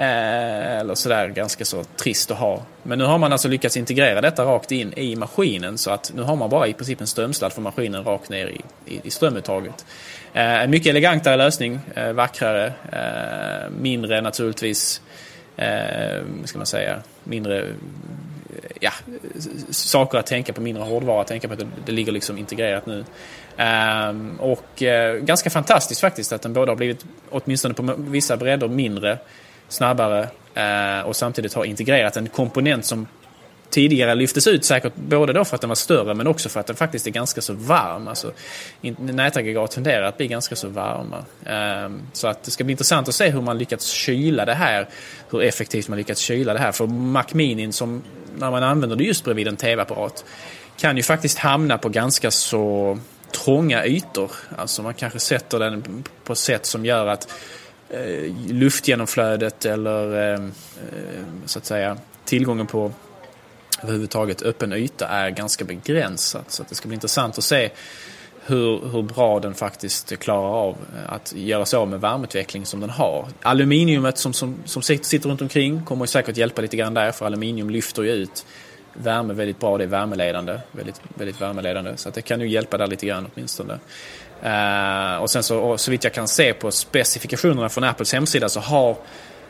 [0.00, 2.62] Eh, eller sådär ganska så trist att ha.
[2.82, 6.22] Men nu har man alltså lyckats integrera detta rakt in i maskinen så att nu
[6.22, 9.86] har man bara i princip en strömsladd för maskinen rakt ner i, i, i strömuttaget.
[10.32, 15.02] Eh, en mycket elegantare lösning, eh, vackrare, eh, mindre naturligtvis,
[15.56, 17.66] eh, ska man säga, mindre eh,
[18.80, 18.92] ja,
[19.70, 21.54] saker att tänka på, mindre hårdvara att tänka på.
[21.54, 23.04] Att det, det ligger liksom integrerat nu.
[24.10, 28.68] Um, och uh, ganska fantastiskt faktiskt att den både har blivit, åtminstone på vissa bredder,
[28.68, 29.18] mindre
[29.68, 33.06] snabbare eh, och samtidigt har integrerat en komponent som
[33.70, 36.66] tidigare lyftes ut säkert både då för att den var större men också för att
[36.66, 38.08] den faktiskt är ganska så varm.
[38.08, 38.32] Alltså,
[38.98, 41.24] nätaggregat tenderar att bli ganska så varma.
[41.46, 44.88] Ehm, så att det ska bli intressant att se hur man lyckats kyla det här.
[45.30, 46.72] Hur effektivt man lyckats kyla det här.
[46.72, 48.02] För Mac Mini som
[48.38, 50.24] när man använder det just bredvid en tv-apparat
[50.80, 52.98] kan ju faktiskt hamna på ganska så
[53.44, 54.30] trånga ytor.
[54.56, 57.28] Alltså man kanske sätter den på sätt som gör att
[57.90, 62.92] Eh, luftgenomflödet eller eh, eh, så att säga tillgången på
[63.82, 66.50] överhuvudtaget öppen yta är ganska begränsat.
[66.52, 67.70] Så att det ska bli intressant att se
[68.46, 72.80] hur, hur bra den faktiskt klarar av eh, att göra sig av med värmeutveckling som
[72.80, 73.28] den har.
[73.42, 77.70] Aluminiumet som, som, som sitter runt omkring kommer säkert hjälpa lite grann där för aluminium
[77.70, 78.46] lyfter ju ut
[78.94, 79.78] värme väldigt bra.
[79.78, 80.58] Det är värmeledande.
[80.72, 81.96] Väldigt, väldigt värmeledande.
[81.96, 83.78] Så att det kan ju hjälpa där lite grann åtminstone.
[84.44, 88.48] Uh, och sen så, och så vitt jag kan se på specifikationerna från Apples hemsida
[88.48, 88.96] så har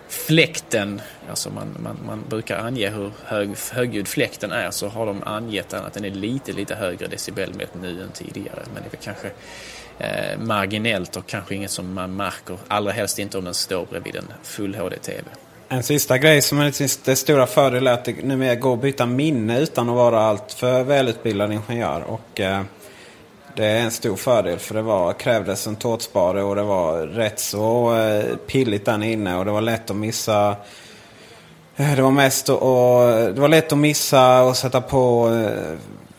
[0.08, 5.22] fläkten, alltså man, man, man brukar ange hur hög, högljudd fläkten är, så har de
[5.22, 8.62] angett att den är lite, lite högre decibelmätt nu än tidigare.
[8.74, 9.30] Men det är kanske
[9.98, 14.16] eh, marginellt och kanske inget som man märker, allra helst inte om den står bredvid
[14.16, 15.24] en full HD-TV.
[15.68, 19.06] En sista grej som är det stora fördel är att det numera går att byta
[19.06, 22.02] minne utan att vara alltför välutbildad ingenjör.
[22.02, 22.62] Och, eh,
[23.58, 27.40] det är en stor fördel för det var, krävdes en tårtspade och det var rätt
[27.40, 30.56] så eh, pilligt där inne och det var lätt att missa
[31.76, 33.00] eh, det var mest och
[33.34, 35.30] det var lätt att missa och sätta på,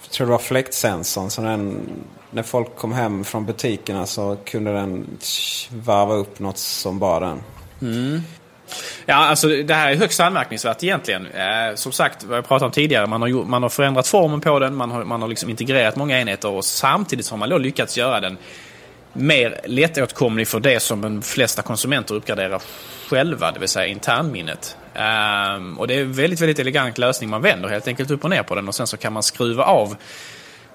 [0.04, 1.30] jag tror det var fläktsensorn.
[1.30, 1.90] Så den,
[2.32, 5.08] när folk kom hem från butikerna så kunde den
[5.70, 7.42] varva upp något som bara den.
[7.82, 8.22] Mm.
[9.06, 11.26] Ja, alltså det här är högst anmärkningsvärt egentligen.
[11.26, 14.60] Eh, som sagt, vad jag pratade om tidigare, man har, man har förändrat formen på
[14.60, 17.98] den, man har, man har liksom integrerat många enheter och samtidigt har man då lyckats
[17.98, 18.38] göra den
[19.14, 22.62] mer lättåtkomlig för det som de flesta konsumenter uppgraderar
[23.10, 24.78] själva, det vill säga internminnet.
[24.96, 27.30] Um, och det är en väldigt, väldigt elegant lösning.
[27.30, 29.64] Man vänder helt enkelt upp och ner på den och sen så kan man skruva
[29.64, 29.96] av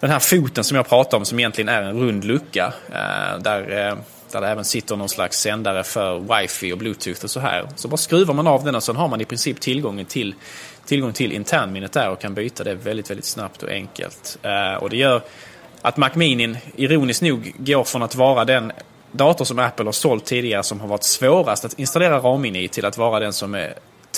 [0.00, 2.72] den här foten som jag pratade om som egentligen är en rund lucka.
[2.90, 3.98] Uh, där, uh,
[4.34, 7.68] där det även sitter någon slags sändare för wifi och bluetooth och så här.
[7.76, 10.34] Så bara skruvar man av den och sen har man i princip tillgången till,
[10.84, 14.38] tillgång till internminnet där och kan byta det väldigt, väldigt snabbt och enkelt.
[14.42, 15.22] Eh, och det gör
[15.82, 18.72] att Mac Mini, ironiskt nog, går från att vara den
[19.12, 22.84] dator som Apple har sålt tidigare som har varit svårast att installera RAM i till
[22.84, 23.74] att vara den som är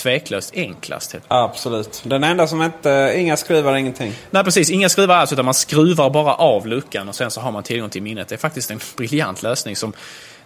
[0.07, 1.15] tveklöst enklast.
[1.27, 2.01] Absolut.
[2.03, 3.13] Den enda som inte...
[3.17, 4.13] Inga skruvar, ingenting.
[4.31, 4.69] Nej, precis.
[4.69, 7.89] Inga skruvar alls, utan man skruvar bara av luckan och sen så har man tillgång
[7.89, 8.27] till minnet.
[8.27, 9.93] Det är faktiskt en briljant lösning som,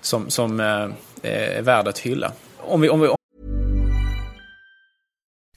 [0.02, 0.88] som, som eh,
[1.32, 2.32] är värd att hylla.
[2.58, 3.08] Om vi, om vi,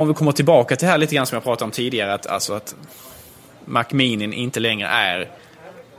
[0.00, 2.14] Om vi kommer tillbaka till det här lite grann som jag pratade om tidigare.
[2.14, 2.74] Att, alltså att
[3.64, 5.20] Mac Mini inte längre är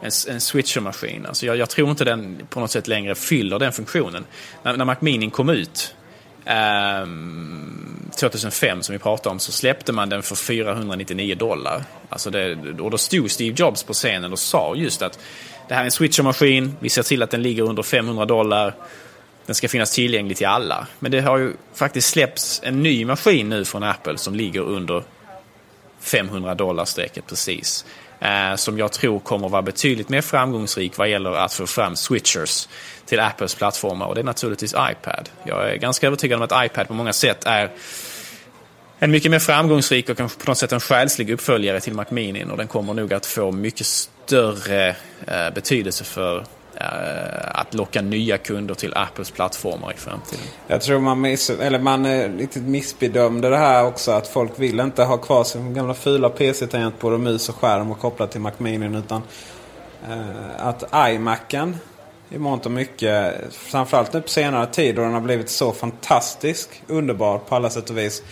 [0.02, 1.26] en, en switchermaskin.
[1.26, 4.26] Alltså jag, jag, tror inte den på något sätt längre fyller den funktionen.
[4.64, 5.96] När, när Mac Mini kom ut
[6.46, 7.08] eh,
[8.20, 11.84] 2005 som vi pratade om så släppte man den för 499 dollar.
[12.10, 15.20] Alltså det, och då stod Steve Jobs på scenen och sa just att
[15.68, 18.74] det här är en switchermaskin, vi ser till att den ligger under 500 dollar.
[19.50, 20.88] Den ska finnas tillgänglig till alla.
[21.00, 25.04] Men det har ju faktiskt släppts en ny maskin nu från Apple som ligger under
[26.00, 27.86] 500 dollar strecket precis.
[28.20, 31.96] Eh, som jag tror kommer att vara betydligt mer framgångsrik vad gäller att få fram
[31.96, 32.68] switchers
[33.06, 35.30] till Apples plattformar och det är naturligtvis iPad.
[35.44, 37.70] Jag är ganska övertygad om att iPad på många sätt är
[39.00, 42.46] en mycket mer framgångsrik och kanske på något sätt en själslig uppföljare till Mac Mini
[42.52, 44.96] och den kommer nog att få mycket större
[45.28, 46.46] eh, betydelse för
[46.80, 50.46] Eh, att locka nya kunder till Apples plattformar i framtiden.
[50.68, 54.12] Jag tror man, miss, eller man eh, lite missbedömde det här också.
[54.12, 58.00] Att folk vill inte ha kvar sin gamla fula PC-tangentbord och mus och skärm och
[58.00, 58.98] kopplat till Mac Mini.
[58.98, 59.22] Utan
[60.10, 61.78] eh, att iMacen
[62.30, 66.84] i mångt och mycket, framförallt nu på senare tid då den har blivit så fantastisk,
[66.88, 68.24] underbar på alla sätt och vis.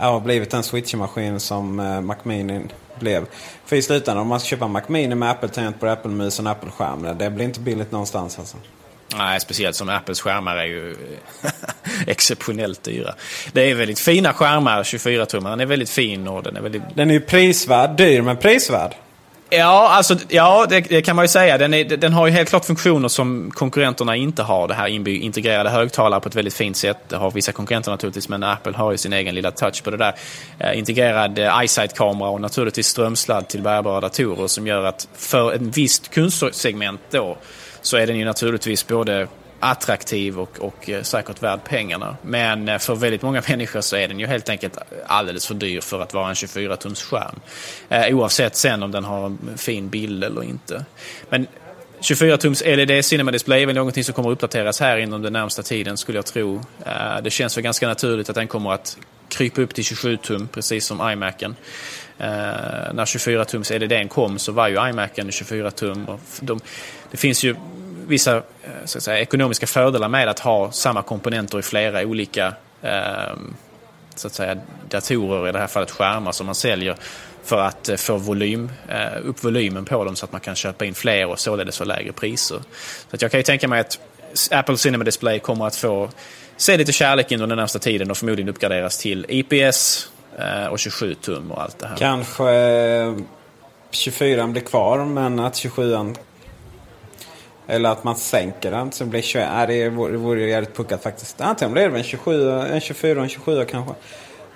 [0.00, 2.60] Har blivit den switchermaskin som eh, Mac Mini
[3.00, 3.26] blev.
[3.64, 7.18] För i slutändan om man ska köpa en Mac Mini med Apple-tangentbord, Apple-mus och Apple-skärm.
[7.18, 8.56] Det blir inte billigt någonstans alltså.
[9.16, 10.96] Nej, speciellt som Apples skärmar är ju
[12.06, 13.14] exceptionellt dyra.
[13.52, 16.82] Det är väldigt fina skärmar, 24-tummaren är väldigt fin och den är väldigt...
[16.94, 18.94] Den är ju prisvärd, dyr men prisvärd.
[19.52, 21.58] Ja, alltså, ja det, det, kan man ju säga.
[21.58, 24.68] Den, är, den har ju helt klart funktioner som konkurrenterna inte har.
[24.68, 26.98] Det här integrerade högtalare på ett väldigt fint sätt.
[27.08, 29.96] Det har vissa konkurrenter naturligtvis, men Apple har ju sin egen lilla touch på det
[29.96, 30.14] där.
[30.58, 35.62] Eh, integrerad eh, iSight-kamera och naturligtvis strömsladd till bärbara datorer som gör att för ett
[35.62, 37.36] visst kundsegment då
[37.82, 39.28] så är den ju naturligtvis både
[39.60, 42.16] attraktiv och, och eh, säkert värd pengarna.
[42.22, 45.80] Men eh, för väldigt många människor så är den ju helt enkelt alldeles för dyr
[45.80, 47.40] för att vara en 24-tums skärm.
[47.88, 50.84] Eh, oavsett sen om den har en fin bild eller inte.
[51.28, 51.46] Men
[52.00, 55.62] 24-tums LED Cinema Display är väl någonting som kommer att uppdateras här inom den närmsta
[55.62, 56.62] tiden skulle jag tro.
[57.22, 60.86] Det känns väl ganska naturligt att den kommer att krypa upp till 27 tum precis
[60.86, 61.56] som iMacen.
[62.18, 66.06] När 24-tums LED kom så var ju iMacen 24 tum.
[66.40, 66.60] De,
[67.10, 67.54] det finns ju
[68.10, 68.42] vissa eh,
[68.84, 73.54] så att säga, ekonomiska fördelar med att ha samma komponenter i flera olika ehm,
[74.14, 74.56] så att säga,
[74.88, 76.96] datorer, i det här fallet skärmar som man säljer
[77.44, 80.84] för att eh, få volym, eh, upp volymen på dem så att man kan köpa
[80.84, 82.60] in fler och således få lägre priser.
[83.08, 83.98] Så att jag kan ju tänka mig att
[84.50, 86.10] Apple Cinema Display kommer att få
[86.56, 90.10] se lite kärlek under den närmsta tiden och förmodligen uppgraderas till IPS
[90.70, 91.96] och 27 tum och allt det här.
[91.96, 92.44] Kanske
[93.90, 95.94] 24 blir kvar men att 27
[97.70, 99.48] eller att man sänker den så det blir 21.
[99.48, 101.40] Äh, det vore, vore jävligt puckat faktiskt.
[101.40, 103.94] Antingen blir det en 27, en 24 och en 27 kanske.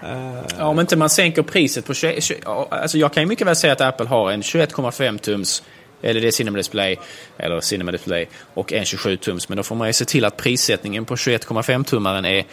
[0.03, 3.57] Uh, ja, om inte man sänker priset på 21, alltså jag kan ju mycket väl
[3.57, 5.63] säga att Apple har en 21,5 tums
[6.03, 6.97] eller det är Cinema Display
[7.39, 9.49] eller Cinema Display och en 27 tums.
[9.49, 12.45] Men då får man ju se till att prissättningen på 21,5 tummaren är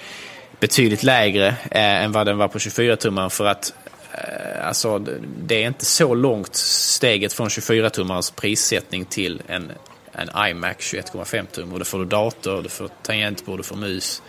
[0.59, 3.73] betydligt lägre eh, än vad den var på 24-tummaren för att
[4.13, 4.99] eh, alltså,
[5.43, 9.71] det är inte så långt steget från 24-tummarens prissättning till en,
[10.13, 11.73] en iMac 21,5 tum.
[11.73, 14.21] Och då får du dator, du får tangentbord, du får mus.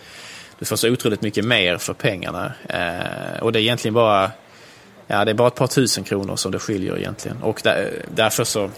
[0.59, 2.53] Du får så otroligt mycket mer för pengarna.
[2.69, 4.31] Eh, och det är egentligen bara
[5.07, 7.37] Ja, det är bara ett par tusen kronor som det skiljer egentligen.
[7.41, 8.69] Och där, därför så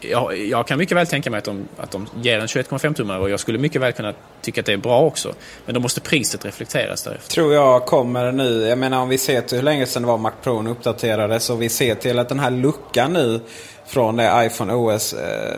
[0.00, 3.30] jag, jag, kan mycket väl tänka mig att de, att de ger en 21,5-tummare och
[3.30, 5.34] jag skulle mycket väl kunna tycka att det är bra också.
[5.64, 7.30] Men då måste priset reflekteras därefter.
[7.30, 8.66] Tror jag kommer nu.
[8.66, 11.62] Jag menar om vi ser till hur länge sedan det var Mac Pro uppdaterades och
[11.62, 13.40] vi ser till att den här luckan nu
[13.86, 15.56] från det iPhone OS eh,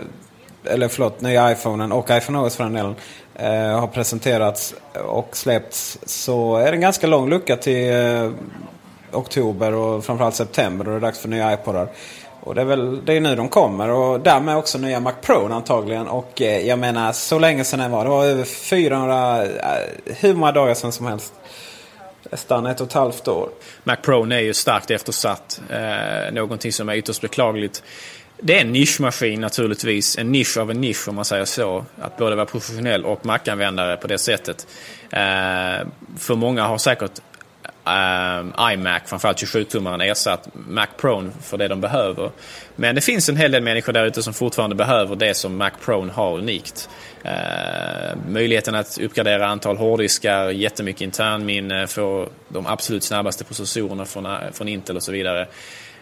[0.64, 2.94] eller förlåt, nya iPhonen och iPhone OS för den delen
[3.34, 8.30] eh, har presenterats och släppts så är det en ganska lång lucka till eh,
[9.12, 11.88] oktober och framförallt september då det är dags för nya iPodar.
[12.40, 15.52] Och det är väl det är nu de kommer och därmed också nya Mac Pro
[15.52, 16.08] antagligen.
[16.08, 18.04] Och eh, jag menar så länge sedan det var.
[18.04, 19.50] Det var över 400, eh,
[20.04, 21.32] hur många dagar sedan som helst.
[22.30, 23.48] Nästan ett och ett halvt år.
[23.84, 25.60] Mac Pro är ju starkt eftersatt.
[25.70, 27.82] Eh, någonting som är ytterst beklagligt.
[28.40, 30.18] Det är en nischmaskin naturligtvis.
[30.18, 31.84] En nisch av en nisch om man säger så.
[32.00, 34.66] Att både vara professionell och Mac-användare på det sättet.
[35.10, 35.86] Eh,
[36.18, 37.20] för många har säkert
[37.86, 42.30] eh, iMac, framförallt 27-tummaren, ersatt Mac Pro för det de behöver.
[42.76, 45.70] Men det finns en hel del människor där ute som fortfarande behöver det som Mac
[45.84, 46.88] Pro har unikt.
[47.22, 54.68] Eh, möjligheten att uppgradera antal hårddiskar, jättemycket internminne, få de absolut snabbaste processorerna från, från
[54.68, 55.48] Intel och så vidare.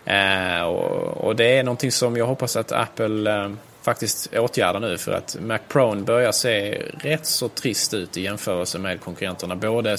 [0.06, 3.50] Eh, och, och, det är någonting som jag hoppas att Apple eh,
[3.82, 8.78] faktiskt åtgärda nu för att Mac Pro börjar se rätt så trist ut i jämförelse
[8.78, 9.56] med konkurrenterna.
[9.56, 9.96] Både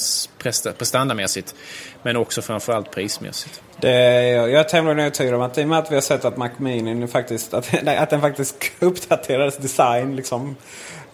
[0.78, 1.56] prestandamässigt
[2.04, 3.62] men också framförallt prismässigt.
[3.82, 6.26] Det är, jag är tämligen övertygad om att i och med att vi har sett
[6.26, 10.15] att Mac Mini faktiskt, att, att den faktiskt uppdaterades design.
[10.15, 10.56] Liksom,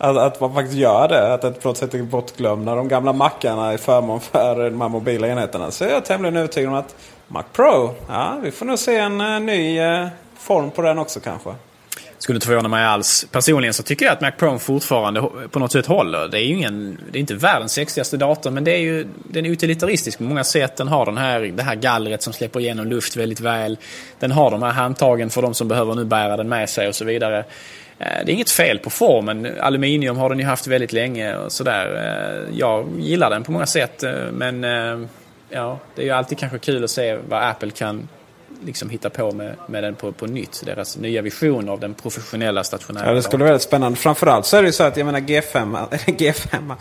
[0.04, 1.34] att, att, man faktiskt gör det.
[1.34, 4.90] Att det på något sätt är bortglömda de gamla mackarna i förmån för de här
[4.90, 5.72] mobila enheterna.
[5.72, 6.96] Så jag är tämligen övertygad om att
[7.28, 11.20] Mac Pro, ja vi får nog se en uh, ny uh, form på den också
[11.20, 11.50] kanske
[12.24, 13.28] skulle inte förvåna mig alls.
[13.32, 16.28] Personligen så tycker jag att Mac Pro fortfarande på något sätt håller.
[16.28, 19.46] Det är ju ingen, det är inte världens sexigaste dator men det är ju, den
[19.46, 20.78] är utilitaristisk på många sätt.
[20.78, 23.78] Den har den här, det här gallret som släpper igenom luft väldigt väl.
[24.20, 26.96] Den har de här handtagen för de som behöver nu bära den med sig och
[26.96, 27.46] så vidare.
[28.06, 29.48] Eh, det är inget fel på formen.
[29.60, 31.96] Aluminium har den ju haft väldigt länge och sådär.
[31.96, 34.64] Eh, jag gillar den på många sätt eh, men
[35.50, 38.08] ja, det är ju alltid kanske kul att se vad Apple kan
[38.66, 40.62] liksom hitta på med, med den på, på nytt.
[40.66, 43.98] Deras nya vision av den professionella stationära Ja, det skulle vara väldigt spännande.
[43.98, 46.74] Framförallt så är det ju så att jag menar G5, G5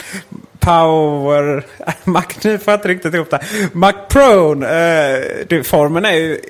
[0.58, 1.66] Power...
[2.04, 3.42] Mac, nu får jag inte riktigt ihop det.
[3.72, 6.40] Mac Pro, eh, formen är ju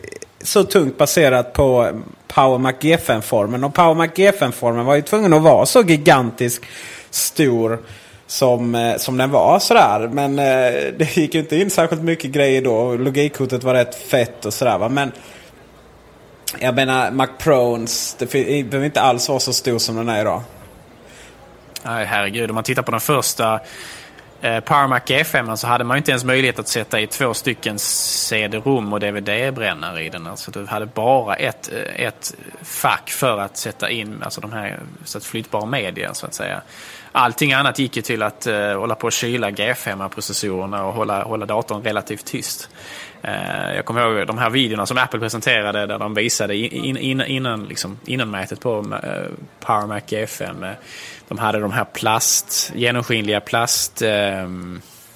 [0.42, 3.64] så tungt baserat på Power Mac G5-formen.
[3.64, 6.62] Och Power Mac G5-formen var ju tvungen att vara så gigantisk
[7.10, 7.78] stor
[8.26, 10.08] som, eh, som den var sådär.
[10.12, 12.94] Men eh, det gick ju inte in särskilt mycket grejer då.
[12.94, 14.78] Logikkortet var rätt fett och sådär.
[14.78, 14.88] Va?
[14.88, 15.12] Men
[16.58, 20.42] jag menar Mac Prones, det behöver inte alls vara så stor som den är idag.
[21.84, 22.50] Nej, herregud.
[22.50, 23.60] Om man tittar på den första
[24.42, 27.78] eh, Power G5 så hade man ju inte ens möjlighet att sätta i två stycken
[27.78, 30.26] CD-rom och DVD-brännare i den.
[30.26, 34.80] Alltså du hade bara ett, eh, ett fack för att sätta in alltså de här
[35.04, 36.62] så att flyttbara media så att säga
[37.12, 41.46] allting annat gick ju till att uh, hålla på och kyla G5-processorerna och hålla, hålla
[41.46, 42.68] datorn relativt tyst.
[43.24, 47.20] Uh, jag kommer ihåg de här videorna som Apple presenterade där de visade in, in,
[47.20, 48.98] innan, liksom, innanmätet på uh,
[49.60, 50.74] Power Mac G5
[51.32, 54.02] de hade de här plast, genomskinliga plast...
[54.02, 54.48] Eh,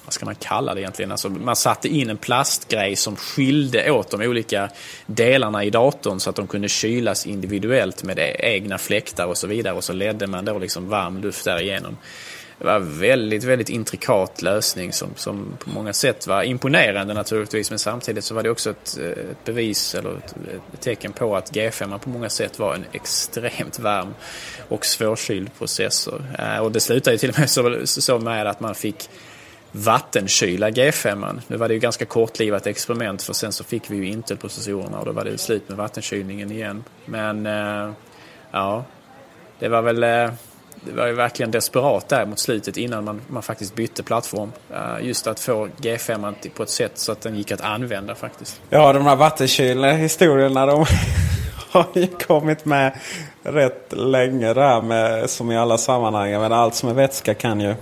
[0.05, 1.11] vad ska man kalla det egentligen?
[1.11, 4.69] Alltså man satte in en plastgrej som skilde åt de olika
[5.05, 9.47] delarna i datorn så att de kunde kylas individuellt med e-, egna fläktar och så
[9.47, 11.97] vidare och så ledde man då liksom varm luft därigenom.
[12.59, 17.69] Det var en väldigt, väldigt intrikat lösning som, som på många sätt var imponerande naturligtvis
[17.69, 20.35] men samtidigt så var det också ett, eh, ett bevis eller ett,
[20.73, 24.13] ett, tecken på att G5 på många sätt var en extremt varm
[24.69, 26.23] och svårkyld processor.
[26.39, 29.09] Eh, och det slutade ju till och med så, så med att man fick
[29.71, 31.41] vattenkyla G5.
[31.47, 35.05] Nu var det ju ganska kortlivat experiment för sen så fick vi ju Intel-processorerna och
[35.05, 36.83] då var det slut med vattenkylningen igen.
[37.05, 37.91] Men eh,
[38.51, 38.85] ja,
[39.59, 40.03] det var väl
[40.87, 44.51] det var ju verkligen desperat där mot slutet innan man, man faktiskt bytte plattform.
[44.71, 48.61] Uh, just att få G5 på ett sätt så att den gick att använda faktiskt.
[48.69, 50.85] Ja, de här vattenkylna historierna de
[51.71, 52.99] har ju kommit med
[53.43, 56.31] rätt länge där med, som i alla sammanhang.
[56.31, 57.75] Men allt som är vätska kan ju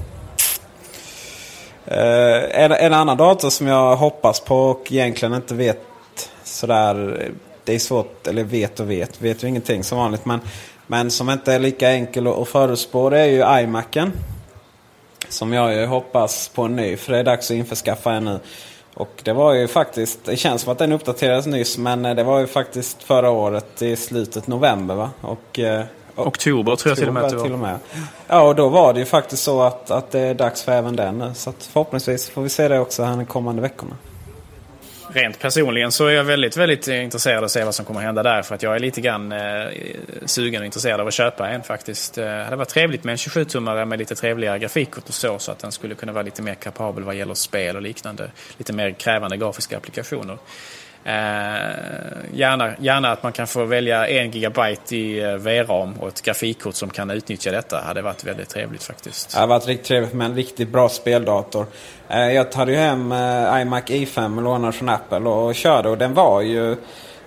[1.92, 5.80] Uh, en, en, annan dator som jag hoppas på och egentligen inte vet
[6.44, 7.22] sådär.
[7.64, 10.26] Det är svårt, eller vet och vet, vet ju ingenting som vanligt.
[10.26, 10.40] Men,
[10.88, 14.12] men som inte är lika enkel att förutspå det är ju iMacen.
[15.30, 18.40] Som jag ju hoppas på en ny, för det är dags att införskaffa en nu.
[18.94, 22.40] Och det var ju faktiskt, det känns som att den uppdaterades nyss men det var
[22.40, 25.10] ju faktiskt förra året i slutet november va?
[25.22, 25.82] Och uh,
[26.16, 27.30] Oktober tror jag till och med.
[27.30, 27.80] Till och med.
[28.28, 30.96] Ja, och då var det ju faktiskt så att, att det är dags för även
[30.96, 31.32] den nu.
[31.36, 33.96] Så förhoppningsvis får vi se det också här de kommande veckorna.
[35.16, 38.06] Rent personligen så är jag väldigt, väldigt intresserad av att se vad som kommer att
[38.06, 38.42] hända där.
[38.42, 39.66] För att jag är lite grann eh,
[40.26, 42.18] sugen och intresserad av att köpa en faktiskt.
[42.18, 45.40] Eh, det hade varit trevligt med en 27-tummare med lite trevligare grafikkort och så.
[45.40, 48.32] Så att den skulle kunna vara lite mer kapabel vad gäller spel och liknande.
[48.58, 50.38] Lite mer krävande grafiska applikationer.
[51.08, 51.14] Eh,
[52.34, 56.76] gärna, gärna att man kan få välja en gigabyte i eh, VRAM och ett grafikkort
[56.76, 57.82] som kan utnyttja detta.
[57.82, 59.32] hade varit väldigt trevligt faktiskt.
[59.32, 61.66] Det hade varit riktigt trevligt med en riktigt bra speldator.
[62.10, 65.90] Eh, jag tog ju hem eh, iMac e i5 och lånade från Apple och körde
[65.90, 66.76] och den var ju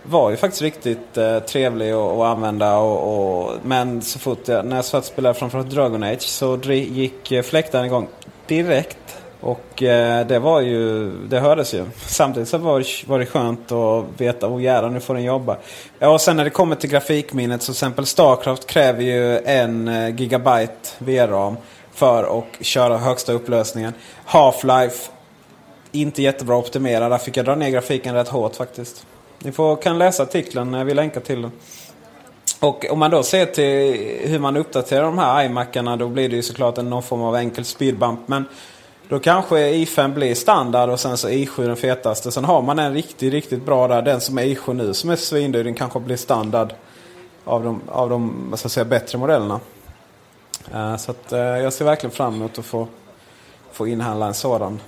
[0.03, 2.76] var ju faktiskt riktigt eh, trevlig att använda.
[2.76, 6.59] Och, och, men så fort jag, när jag satt och spelade framför Dragon Age så
[6.72, 8.09] gick eh, fläktaren igång
[8.47, 9.18] direkt.
[9.41, 11.84] Och eh, det var ju, det hördes ju.
[12.07, 15.24] Samtidigt så var det, var det skönt att veta, åh oh, jävlar nu får den
[15.24, 15.57] jobba.
[15.99, 19.89] Ja, och sen när det kommer till grafikminnet så till exempel Starcraft kräver ju en
[19.89, 21.57] eh, gigabyte VRAM
[21.93, 23.93] för att köra högsta upplösningen.
[24.26, 25.11] Half-Life,
[25.93, 27.12] inte jättebra optimerad.
[27.12, 29.07] Där fick jag dra ner grafiken rätt hårt faktiskt.
[29.39, 31.53] Ni får, kan läsa artikeln, vi länkar till den.
[32.61, 36.36] Och om man då ser till hur man uppdaterar de här iMacarna då blir det
[36.36, 38.20] ju såklart en någon form av enkel speedbump.
[38.28, 38.45] Men
[39.09, 42.33] då kanske i5 blir standard och sen så i7 den fetaste.
[42.33, 44.03] Sen har man en riktigt, riktigt bra där.
[44.03, 46.73] Den som är i7 nu som är svindyr den kanske blir standard
[47.45, 49.61] av de, av de ska jag säga, bättre modellerna.
[50.75, 52.89] Uh, så att, uh, jag ser verkligen fram emot att få,
[53.73, 54.81] få inhandla en sådan.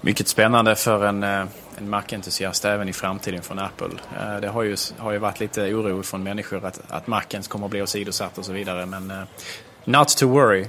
[0.00, 1.44] Mycket spännande för en, eh,
[1.78, 3.88] en Mac-entusiast även i framtiden från Apple.
[4.40, 7.70] Det har ju, har ju varit lite oro från människor att, att Macen kommer att
[7.70, 8.86] bli åsidosatt och så vidare.
[8.86, 9.12] Men
[9.84, 10.66] not to worry,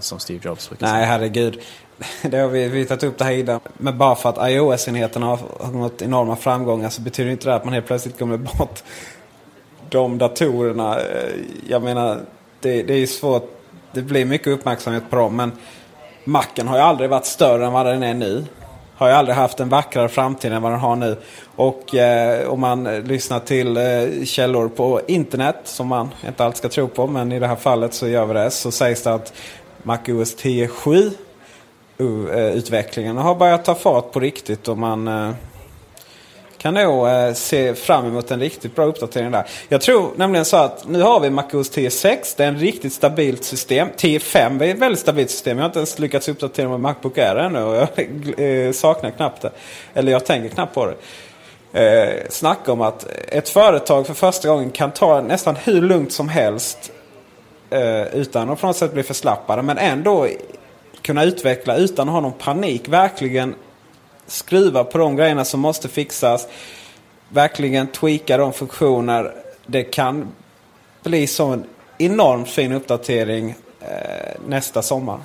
[0.00, 0.98] som Steve Jobs brukar säga.
[0.98, 1.60] Nej, herregud
[2.22, 3.60] det har vi, vi tagit upp det här innan.
[3.78, 7.64] Men bara för att iOS-enheterna har, har nått enorma framgångar så betyder inte det att
[7.64, 8.82] man helt plötsligt kommer bort
[9.88, 11.00] de datorerna.
[11.00, 11.30] Eh,
[11.68, 12.20] jag menar,
[12.60, 13.50] det, det är svårt.
[13.92, 15.36] Det blir mycket uppmärksamhet på dem.
[15.36, 15.52] Men
[16.24, 18.44] Macen har ju aldrig varit större än vad den är nu.
[18.96, 21.16] Har ju aldrig haft en vackrare framtid än vad den har nu.
[21.56, 26.68] Och eh, om man lyssnar till eh, källor på internet, som man inte alltid ska
[26.68, 28.50] tro på, men i det här fallet så gör vi det.
[28.50, 29.32] Så sägs det att
[29.82, 31.10] MacOS 10.7
[32.54, 35.30] utvecklingen har börjat ta fart på riktigt och man eh,
[36.58, 39.46] kan nog eh, se fram emot en riktigt bra uppdatering där.
[39.68, 42.34] Jag tror nämligen så att nu har vi MacOS 10.6.
[42.36, 43.88] Det är en riktigt stabilt system.
[43.96, 45.58] 10.5 är ett väldigt stabilt system.
[45.58, 47.88] Jag har inte ens lyckats uppdatera med Macbook Air ännu och jag
[48.66, 49.50] eh, saknar knappt det.
[49.94, 50.94] Eller jag tänker knappt på det.
[51.72, 56.28] Eh, snacka om att ett företag för första gången kan ta nästan hur lugnt som
[56.28, 56.92] helst
[57.70, 59.62] eh, utan att på något sätt bli förslappade.
[59.62, 60.26] Men ändå
[61.10, 62.88] kunna utveckla utan att ha någon panik.
[62.88, 63.54] Verkligen
[64.26, 66.46] skruva på de grejerna som måste fixas.
[67.28, 69.32] Verkligen tweaka de funktioner.
[69.66, 70.32] Det kan
[71.02, 71.64] bli så en
[71.98, 75.20] enormt fin uppdatering eh, nästa sommar.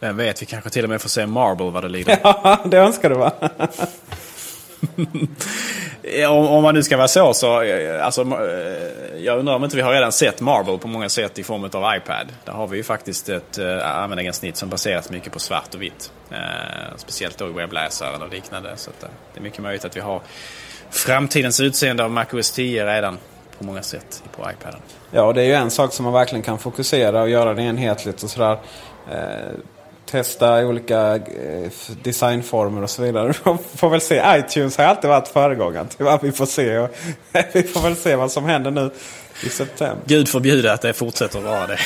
[0.00, 2.18] Vem vet, vi kanske till och med får se Marble vad det lider.
[2.22, 3.32] Ja, det önskar du va?
[6.28, 9.76] om, om, man nu ska vara så så, eh, alltså, eh, jag undrar om inte
[9.76, 12.26] vi har redan sett Marble på många sätt i form av iPad.
[12.44, 16.12] Där har vi ju faktiskt ett äh, användargränssnitt som baseras mycket på svart och vitt.
[16.30, 16.38] Äh,
[16.96, 18.72] speciellt då i webbläsaren och liknande.
[18.76, 20.20] Så att, äh, det är mycket möjligt att vi har
[20.90, 23.18] framtidens utseende av MacOS 10 redan
[23.58, 24.80] på många sätt på iPaden.
[25.10, 28.22] Ja, det är ju en sak som man verkligen kan fokusera och göra det enhetligt
[28.22, 28.58] och sådär
[30.10, 31.70] testa olika eh,
[32.02, 33.32] designformer och så vidare.
[33.44, 34.22] Vi får väl se.
[34.26, 36.88] iTunes har alltid varit föregångaren vad vi får se.
[37.52, 38.90] Vi får väl se vad som händer nu
[39.46, 39.98] i september.
[40.04, 41.78] Gud förbjude att det fortsätter vara det.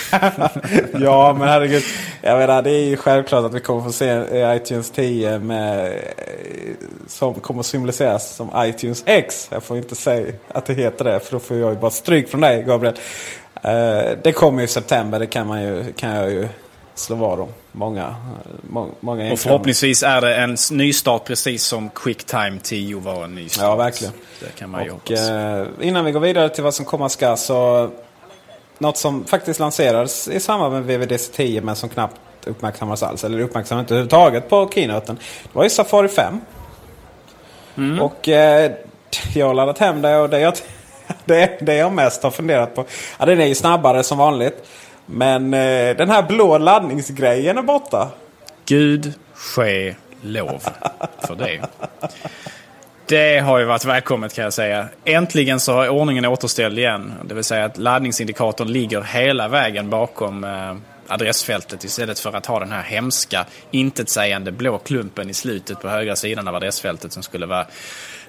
[1.04, 1.82] ja, men herregud.
[2.20, 4.24] Jag menar, det är ju självklart att vi kommer få se
[4.56, 5.98] iTunes 10 med,
[7.06, 9.48] som kommer att symboliseras som iTunes X.
[9.50, 12.28] Jag får inte säga att det heter det, för då får jag ju bara stryk
[12.28, 12.94] från dig, Gabriel.
[14.22, 16.48] Det kommer i september, det kan, man ju, kan jag ju
[16.94, 17.48] slå vad om.
[17.72, 18.14] Många,
[19.00, 23.64] många Och förhoppningsvis är det en nystart precis som Quicktime 10 var en nystart.
[23.64, 24.14] Ja, verkligen.
[24.40, 27.90] Det kan man och, eh, Innan vi går vidare till vad som komma ska så
[28.78, 33.24] något som faktiskt lanserades i samband med VVDC 10 men som knappt uppmärksammades alls.
[33.24, 35.16] Eller uppmärksammades inte överhuvudtaget på keynoten.
[35.42, 36.40] Det var ju Safari 5.
[37.76, 38.00] Mm.
[38.00, 38.72] Och eh,
[39.34, 40.54] jag har laddat hem det och det jag,
[41.24, 42.84] det, det jag mest har funderat på.
[43.18, 44.68] Ja, den är ju snabbare som vanligt.
[45.06, 48.08] Men eh, den här blå laddningsgrejen är borta.
[48.66, 50.62] Gud ske lov
[51.26, 51.60] för det.
[53.06, 54.88] Det har ju varit välkommet kan jag säga.
[55.04, 57.12] Äntligen så har ordningen återställd igen.
[57.24, 60.74] Det vill säga att laddningsindikatorn ligger hela vägen bakom eh,
[61.08, 66.16] adressfältet istället för att ha den här hemska intetsägande blå klumpen i slutet på högra
[66.16, 67.66] sidan av adressfältet som skulle vara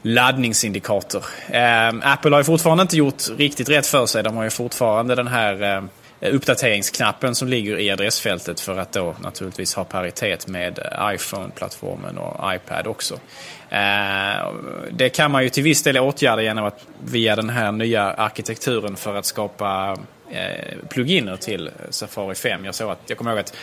[0.02, 1.26] laddningsindikator.
[1.50, 4.24] Eh, Apple har ju fortfarande inte gjort riktigt rätt för sig.
[4.24, 5.84] De har ju fortfarande den här eh,
[6.24, 12.18] Eh, uppdateringsknappen som ligger i adressfältet för att då naturligtvis ha paritet med eh, iPhone-plattformen
[12.18, 13.20] och iPad också.
[13.70, 14.54] Eh,
[14.92, 18.96] det kan man ju till viss del åtgärda genom att via den här nya arkitekturen
[18.96, 19.98] för att skapa
[20.90, 22.66] pluginer till Safari 5.
[22.66, 23.56] Jag såg att, jag kommer ihåg att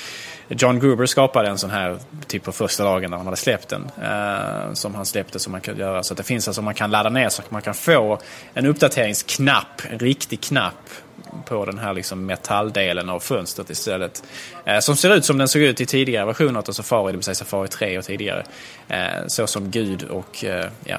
[0.48, 3.90] John Gruber skapade en sån här typ på första dagen när han hade släppt den.
[4.02, 6.02] Eh, som han släppte som man kan göra.
[6.02, 8.18] Så att det finns alltså man kan ladda ner så att man kan få
[8.54, 10.90] en uppdateringsknapp, en riktig knapp
[11.44, 14.22] på den här liksom metalldelen av fönstret istället.
[14.64, 17.24] Eh, som ser ut som den såg ut i tidigare versioner av Safari, det vill
[17.24, 18.44] säga Safari 3 och tidigare.
[18.88, 20.98] Eh, så som Gud och eh, ja,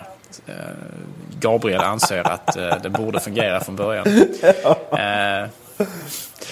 [1.40, 2.54] Gabriel anser att
[2.84, 4.06] det borde fungera från början.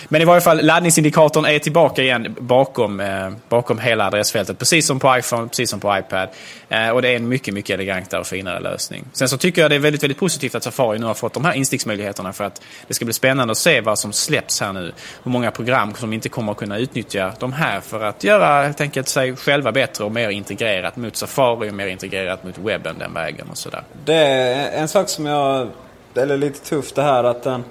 [0.08, 4.60] Men i varje fall laddningsindikatorn är tillbaka igen bakom, eh, bakom hela adressfältet.
[4.60, 6.30] Precis som på iPhone, precis som på iPad.
[6.70, 9.06] Eh, och det är en mycket, mycket elegantare och finare lösning.
[9.14, 11.46] Sen så tycker jag det är väldigt, väldigt positivt att Safari nu har fått de
[11.46, 14.92] här insticksmöjligheterna för att det ska bli spännande att se vad som släpps här nu.
[15.24, 18.82] Hur många program som inte kommer att kunna utnyttja de här för att göra helt
[18.82, 23.14] enkelt sig själva bättre och mer integrerat mot Safari och mer integrerat mot webben den
[23.14, 23.84] vägen och sådär.
[24.06, 25.70] Det är en sak som jag,
[26.16, 27.64] eller lite tufft det här att den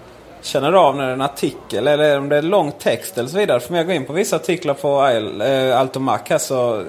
[0.43, 3.39] känner av när det är en artikel eller om det är lång text eller så
[3.39, 3.61] vidare.
[3.61, 5.07] För om jag går in på vissa artiklar på
[5.45, 6.85] eh, Alto Mac här så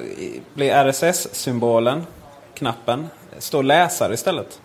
[0.54, 2.06] blir RSS-symbolen,
[2.54, 3.08] knappen,
[3.40, 4.60] står läsare istället.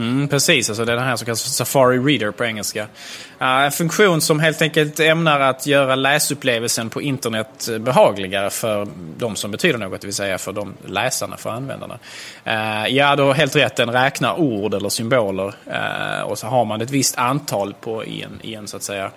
[0.00, 2.82] Mm, precis, alltså det är den här som kallas Safari Reader på engelska.
[2.82, 8.88] Uh, en funktion som helt enkelt ämnar att göra läsupplevelsen på internet eh, behagligare för
[9.16, 11.98] de som betyder något, det vill säga för de läsarna, för användarna.
[12.46, 16.64] Uh, ja, du har helt rätt, den räknar ord eller symboler uh, och så har
[16.64, 19.10] man ett visst antal på i en, i en, så att säga,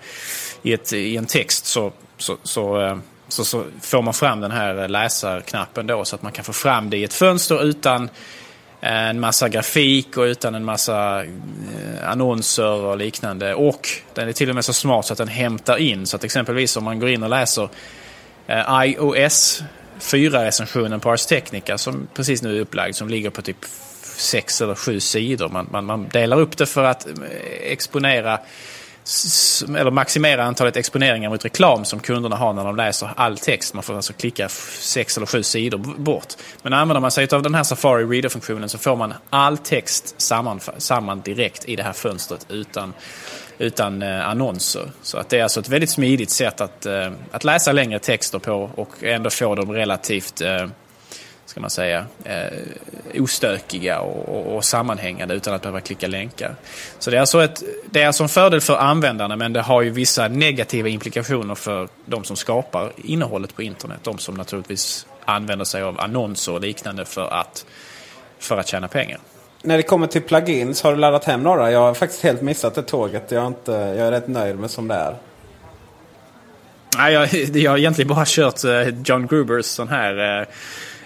[0.62, 4.88] i, ett, i en text så, så, så så, så får man fram den här
[4.88, 8.08] läsarknappen då så att man kan få fram det i ett fönster utan
[8.84, 13.54] Eh, en massa grafik och utan en massa eh, annonser och liknande.
[13.54, 16.06] Och den är till och med så smart så att den hämtar in.
[16.06, 17.68] Så att exempelvis om man går in och läser
[18.46, 19.62] eh, iOS
[20.00, 23.64] 4-recensionen på Ars Technica som precis nu är upplagd som ligger på typ
[24.16, 25.48] sex eller sju sidor.
[25.48, 27.06] Man, man, man delar upp det för att
[27.60, 28.38] exponera
[29.68, 33.74] eller maximera antalet exponeringar mot reklam som kunderna har när de läser all text.
[33.74, 36.34] Man får alltså klicka sex eller sju sidor bort.
[36.62, 40.60] Men använder man sig av den här Safari Reader-funktionen så får man all text samman,
[40.78, 42.92] samman direkt i det här fönstret utan,
[43.58, 44.90] utan eh, annonser.
[45.02, 48.38] Så att det är alltså ett väldigt smidigt sätt att, eh, att läsa längre texter
[48.38, 50.66] på och ändå få dem relativt eh,
[51.46, 56.56] ska man säga, eh, ostökiga och, och, sammanhängande utan att behöva klicka länkar.
[56.98, 59.82] Så det är, alltså ett, det är alltså en fördel för användarna men det har
[59.82, 63.98] ju vissa negativa implikationer för de som skapar innehållet på internet.
[64.02, 67.66] De som naturligtvis använder sig av annonser och liknande för att,
[68.38, 69.18] för att tjäna pengar.
[69.62, 71.70] När det kommer till plugins, har du laddat hem några?
[71.70, 73.30] Jag har faktiskt helt missat det tåget.
[73.30, 75.16] Jag är, inte, jag är rätt nöjd med som det är.
[76.96, 80.46] Nej, jag, jag har egentligen bara kört eh, John Grubers sån här Eh,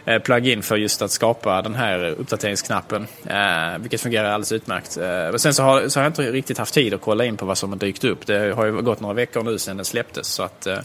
[0.04, 3.06] Eh, plugin för just att skapa den här uppdateringsknappen.
[3.26, 4.96] Eh, vilket fungerar alldeles utmärkt.
[4.96, 7.36] Eh, men sen så har, så har jag inte riktigt haft tid att kolla in
[7.36, 8.26] på vad som har dykt upp.
[8.26, 10.26] Det har ju gått några veckor nu sedan den släpptes.
[10.26, 10.78] Så att, eh,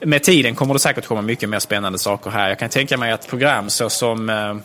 [0.00, 2.48] med tiden kommer det säkert komma mycket mer spännande saker här.
[2.48, 4.56] Jag kan tänka mig att program såsom eh,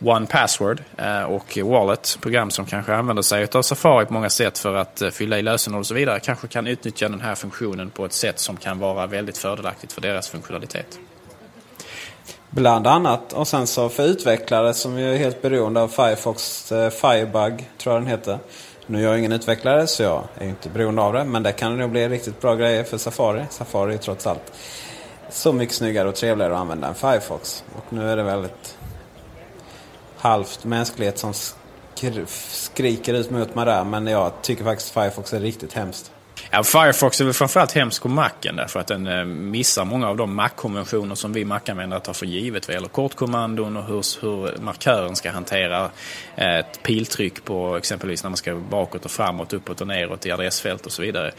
[0.00, 0.82] One Password
[1.26, 5.38] och Wallet, program som kanske använder sig av Safari på många sätt för att fylla
[5.38, 8.56] i lösenord och så vidare, kanske kan utnyttja den här funktionen på ett sätt som
[8.56, 10.98] kan vara väldigt fördelaktigt för deras funktionalitet.
[12.50, 13.32] Bland annat.
[13.32, 17.94] Och sen så för utvecklare som ju är helt beroende av Firefox eh, Firebug, tror
[17.94, 18.38] jag den heter.
[18.86, 21.24] Nu är jag ingen utvecklare så jag är inte beroende av det.
[21.24, 23.44] Men det kan nog bli riktigt bra grejer för Safari.
[23.50, 24.52] Safari är trots allt
[25.30, 27.64] så mycket snyggare och trevligare att använda än Firefox.
[27.76, 28.78] Och nu är det väldigt
[30.16, 33.84] halvt mänsklighet som skr skriker ut mot mig där.
[33.84, 36.12] Men jag tycker faktiskt Firefox är riktigt hemskt.
[36.50, 40.16] Ja, Firefox är väl framförallt hemsk på macken därför att den eh, missar många av
[40.16, 45.16] de Mac-konventioner som vi Mac-användare tar för givet vad gäller kortkommandon och hur, hur markören
[45.16, 45.90] ska hantera
[46.36, 50.30] eh, ett piltryck på exempelvis när man ska bakåt och framåt, uppåt och neråt i
[50.30, 51.32] adressfält och så vidare.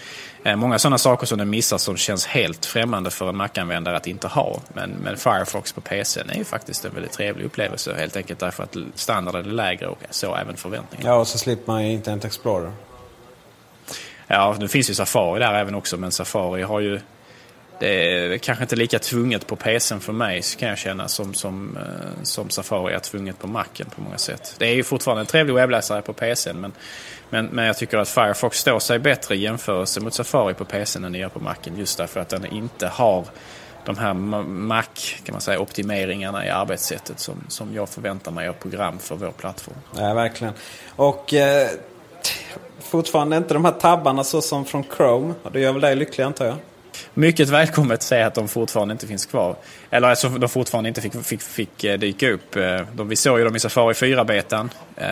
[0.43, 4.07] Eh, många sådana saker som den missar som känns helt främmande för en Mac-användare att
[4.07, 4.60] inte ha.
[4.74, 8.64] Men, men Firefox på PC är ju faktiskt en väldigt trevlig upplevelse helt enkelt därför
[8.64, 11.10] att standarden är lägre och så även förväntningarna.
[11.10, 12.72] Ja, och så slipper man ju Internet Explorer.
[14.32, 17.00] Ja, nu finns ju Safari där även också, men Safari har ju...
[17.80, 21.78] Det är kanske inte lika tvunget på PCn för mig, kan jag känna, som, som,
[21.78, 24.56] eh, som Safari är tvunget på Macen på många sätt.
[24.58, 26.74] Det är ju fortfarande en trevlig webbläsare på PCn, men,
[27.30, 31.04] men, men jag tycker att Firefox står sig bättre i jämförelse mot Safari på PCn
[31.04, 33.26] än det gör på Macen, just därför att den inte har
[33.86, 34.14] de här
[34.44, 34.84] Mac,
[35.24, 39.32] kan man säga, optimeringarna i arbetssättet som, som jag förväntar mig av program för vår
[39.32, 39.78] plattform.
[39.98, 40.54] Ja, verkligen.
[40.96, 41.70] Och eh,
[42.90, 45.34] fortfarande inte de här tabbarna så som från Chrome.
[45.44, 46.56] Och det gör väl dig lycklig antar jag?
[47.14, 49.56] Mycket välkommet att säga att de fortfarande inte finns kvar.
[49.90, 52.56] Eller alltså de fortfarande inte fick, fick, fick eh, dyka upp.
[52.56, 54.70] Eh, de, vi såg ju dem i Safari 4-betan.
[54.96, 55.08] Eh,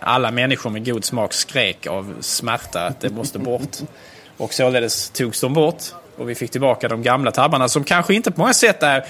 [0.00, 3.76] alla människor med god smak skrek av smärta att det måste bort.
[4.36, 5.82] Och således togs de bort.
[6.16, 9.04] Och vi fick tillbaka de gamla tabbarna som kanske inte på många sätt är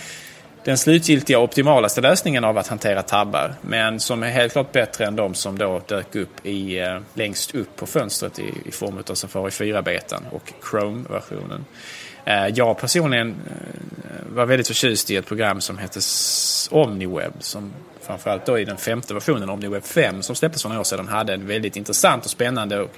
[0.66, 3.54] den slutgiltiga optimalaste lösningen av att hantera tabbar.
[3.60, 7.54] Men som är helt klart bättre än de som då dök upp i, eh, längst
[7.54, 11.64] upp på fönstret i, i form av Safari 4-betan och Chrome-versionen.
[12.24, 16.00] Eh, jag personligen eh, var väldigt förtjust i ett program som hette
[16.70, 20.84] OmniWeb som framförallt då i den femte versionen, OmniWeb 5, som släpptes för några år
[20.84, 22.90] sedan, hade en väldigt intressant och spännande och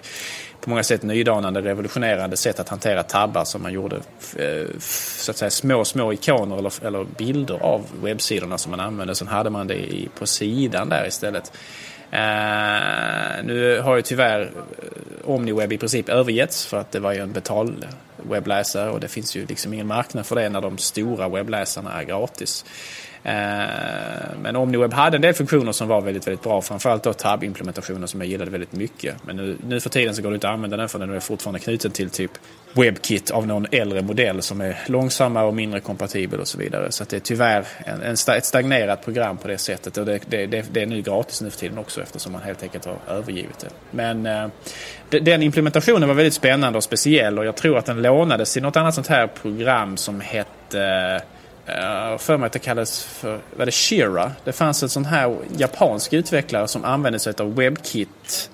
[0.61, 3.97] på många sätt nydanande, revolutionerande sätt att hantera tabbar som man gjorde
[4.37, 9.15] eh, så att säga små, små ikoner eller, eller bilder av webbsidorna som man använde.
[9.15, 11.53] Sen hade man det i, på sidan där istället.
[12.13, 17.21] Uh, nu har ju tyvärr eh, OmniWeb i princip övergetts för att det var ju
[17.21, 22.01] en betalwebbläsare och det finns ju liksom ingen marknad för det när de stora webbläsarna
[22.01, 22.65] är gratis.
[23.29, 26.63] Eh, men OmniWeb hade en del funktioner som var väldigt, väldigt bra.
[26.63, 29.17] Framförallt då tab-implementationen som jag gillade väldigt mycket.
[29.27, 31.21] Men nu, nu för tiden så går det inte att använda den för den är
[31.21, 32.31] fortfarande knuten till typ
[32.73, 36.93] WebKit av någon äldre modell som är långsammare och mindre kompatibel och så vidare.
[36.93, 39.97] Så det är tyvärr en, en, ett stagnerat program på det sättet.
[39.97, 42.63] Och det, det, det, det, är nu gratis nu för tiden också eftersom man helt
[42.63, 43.69] enkelt har övergivit det.
[43.91, 44.49] Men eh,
[45.09, 48.77] den implementationen var väldigt spännande och speciell och jag tror att den lånades till något
[48.77, 51.23] annat sånt här program som hette
[51.69, 54.33] Eh, jag har för mig att det kallades för var det Shira.
[54.45, 58.51] Det fanns en sån här japansk utvecklare som använde sig av WebKit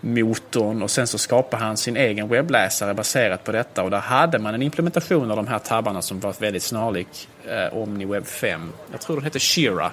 [0.00, 4.38] motorn och sen så skapade han sin egen webbläsare baserat på detta och där hade
[4.38, 8.72] man en implementation av de här tabbarna som var väldigt snarlik eh, OmniWeb 5.
[8.92, 9.90] Jag tror den hette Shira.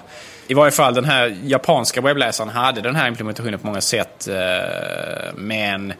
[0.48, 5.34] I varje fall den här japanska webbläsaren hade den här implementationen på många sätt eh,
[5.34, 5.92] men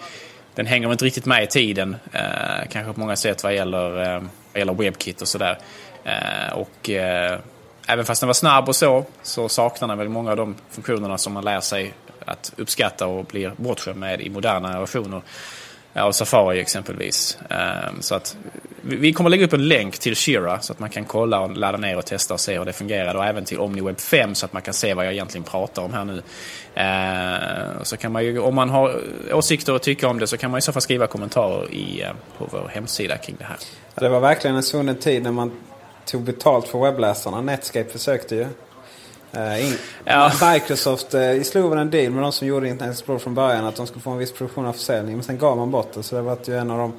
[0.55, 4.23] den hänger inte riktigt med i tiden eh, kanske på många sätt vad gäller, eh,
[4.53, 5.59] vad gäller WebKit och sådär.
[6.05, 7.39] Eh, och eh,
[7.87, 11.19] även fast den var snabb och så, så saknar den väl många av de funktionerna
[11.19, 11.95] som man lär sig
[12.27, 15.23] att uppskatta och blir bortskämd med i moderna versioner
[15.95, 17.39] av Safari exempelvis.
[17.51, 18.37] Eh, så att
[18.85, 21.79] vi kommer lägga upp en länk till Shira så att man kan kolla och ladda
[21.79, 23.15] ner och testa och se hur det fungerar.
[23.15, 25.93] Och även till OmniWeb 5 så att man kan se vad jag egentligen pratar om
[25.93, 26.23] här nu.
[27.83, 29.01] Så kan man ju, om man har
[29.33, 32.05] åsikter och tycker om det så kan man i så fall skriva kommentarer i,
[32.39, 33.57] på vår hemsida kring det här.
[33.95, 35.53] Det var verkligen en svunnen tid när man
[36.05, 37.41] tog betalt för webbläsarna.
[37.41, 38.47] Netscape försökte ju.
[39.37, 40.33] Uh, in, ja.
[40.53, 43.77] Microsoft uh, slog väl en deal med de som gjorde Internet Explorer från början att
[43.77, 45.15] de skulle få en viss produktion av försäljning.
[45.15, 46.03] Men sen gav man bort det.
[46.03, 46.93] Så det var ju en av de,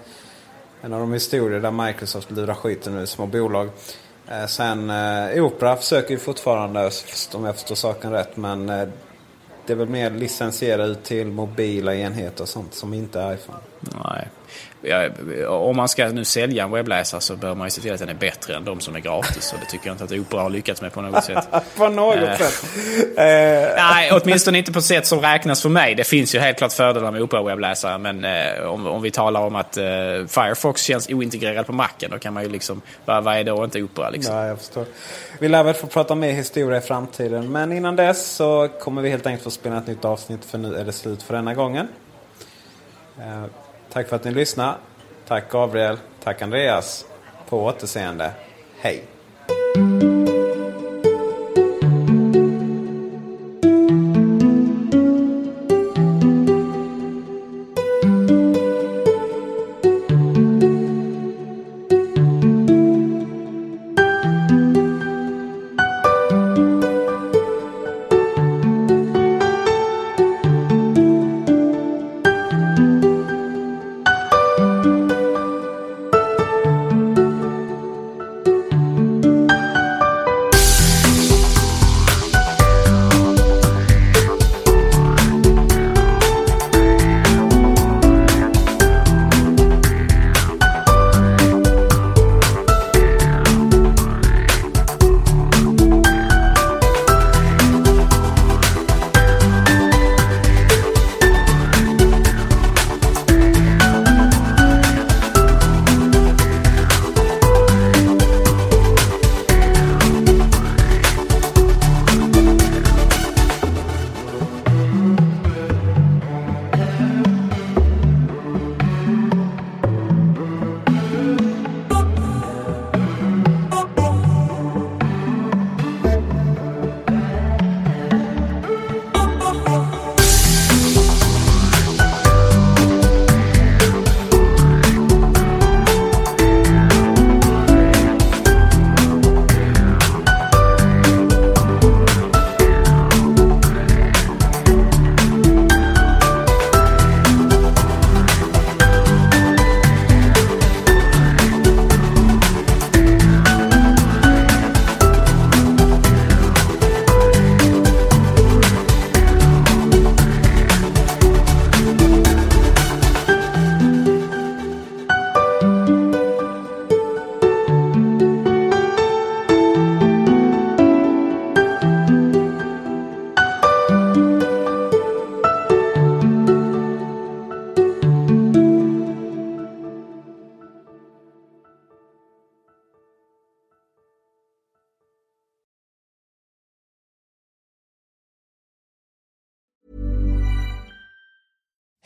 [0.82, 3.70] en av de historier där Microsoft lurar skiten ur små bolag.
[4.32, 6.92] Uh, sen uh, Opera försöker ju fortfarande,
[7.34, 8.38] om jag förstår saken rätt.
[8.38, 8.88] Men uh,
[9.66, 13.60] det är väl mer licensierat ut till mobila enheter och sånt som inte är iPhone.
[14.06, 14.28] Nej
[14.84, 15.10] ja,
[15.50, 18.10] om man ska nu sälja en webbläsare så bör man ju se till att den
[18.10, 19.54] är bättre än de som är gratis.
[19.54, 21.48] Och det tycker jag inte att Opera har lyckats med på något sätt.
[21.78, 22.66] på något eh, sätt?
[23.78, 25.96] nej, åtminstone inte på sätt som räknas för mig.
[25.96, 27.98] Det finns ju helt klart fördelar med Opera-webbläsare.
[27.98, 29.84] Men eh, om, om vi talar om att eh,
[30.28, 32.12] Firefox känns ointegrerad på Macen.
[32.12, 34.36] Då kan man ju liksom, vad, vad är då inte Opera liksom?
[34.36, 34.86] Ja, jag förstår.
[35.40, 37.52] Vi lär väl få prata mer historia i framtiden.
[37.52, 40.46] Men innan dess så kommer vi helt enkelt få spela ett nytt avsnitt.
[40.46, 41.88] För nu är det slut för denna gången.
[43.20, 43.46] Eh,
[43.94, 44.76] Tack för att ni lyssnade.
[45.28, 45.98] Tack Gabriel.
[46.24, 47.06] Tack Andreas.
[47.50, 48.32] På återseende.
[48.80, 49.04] Hej.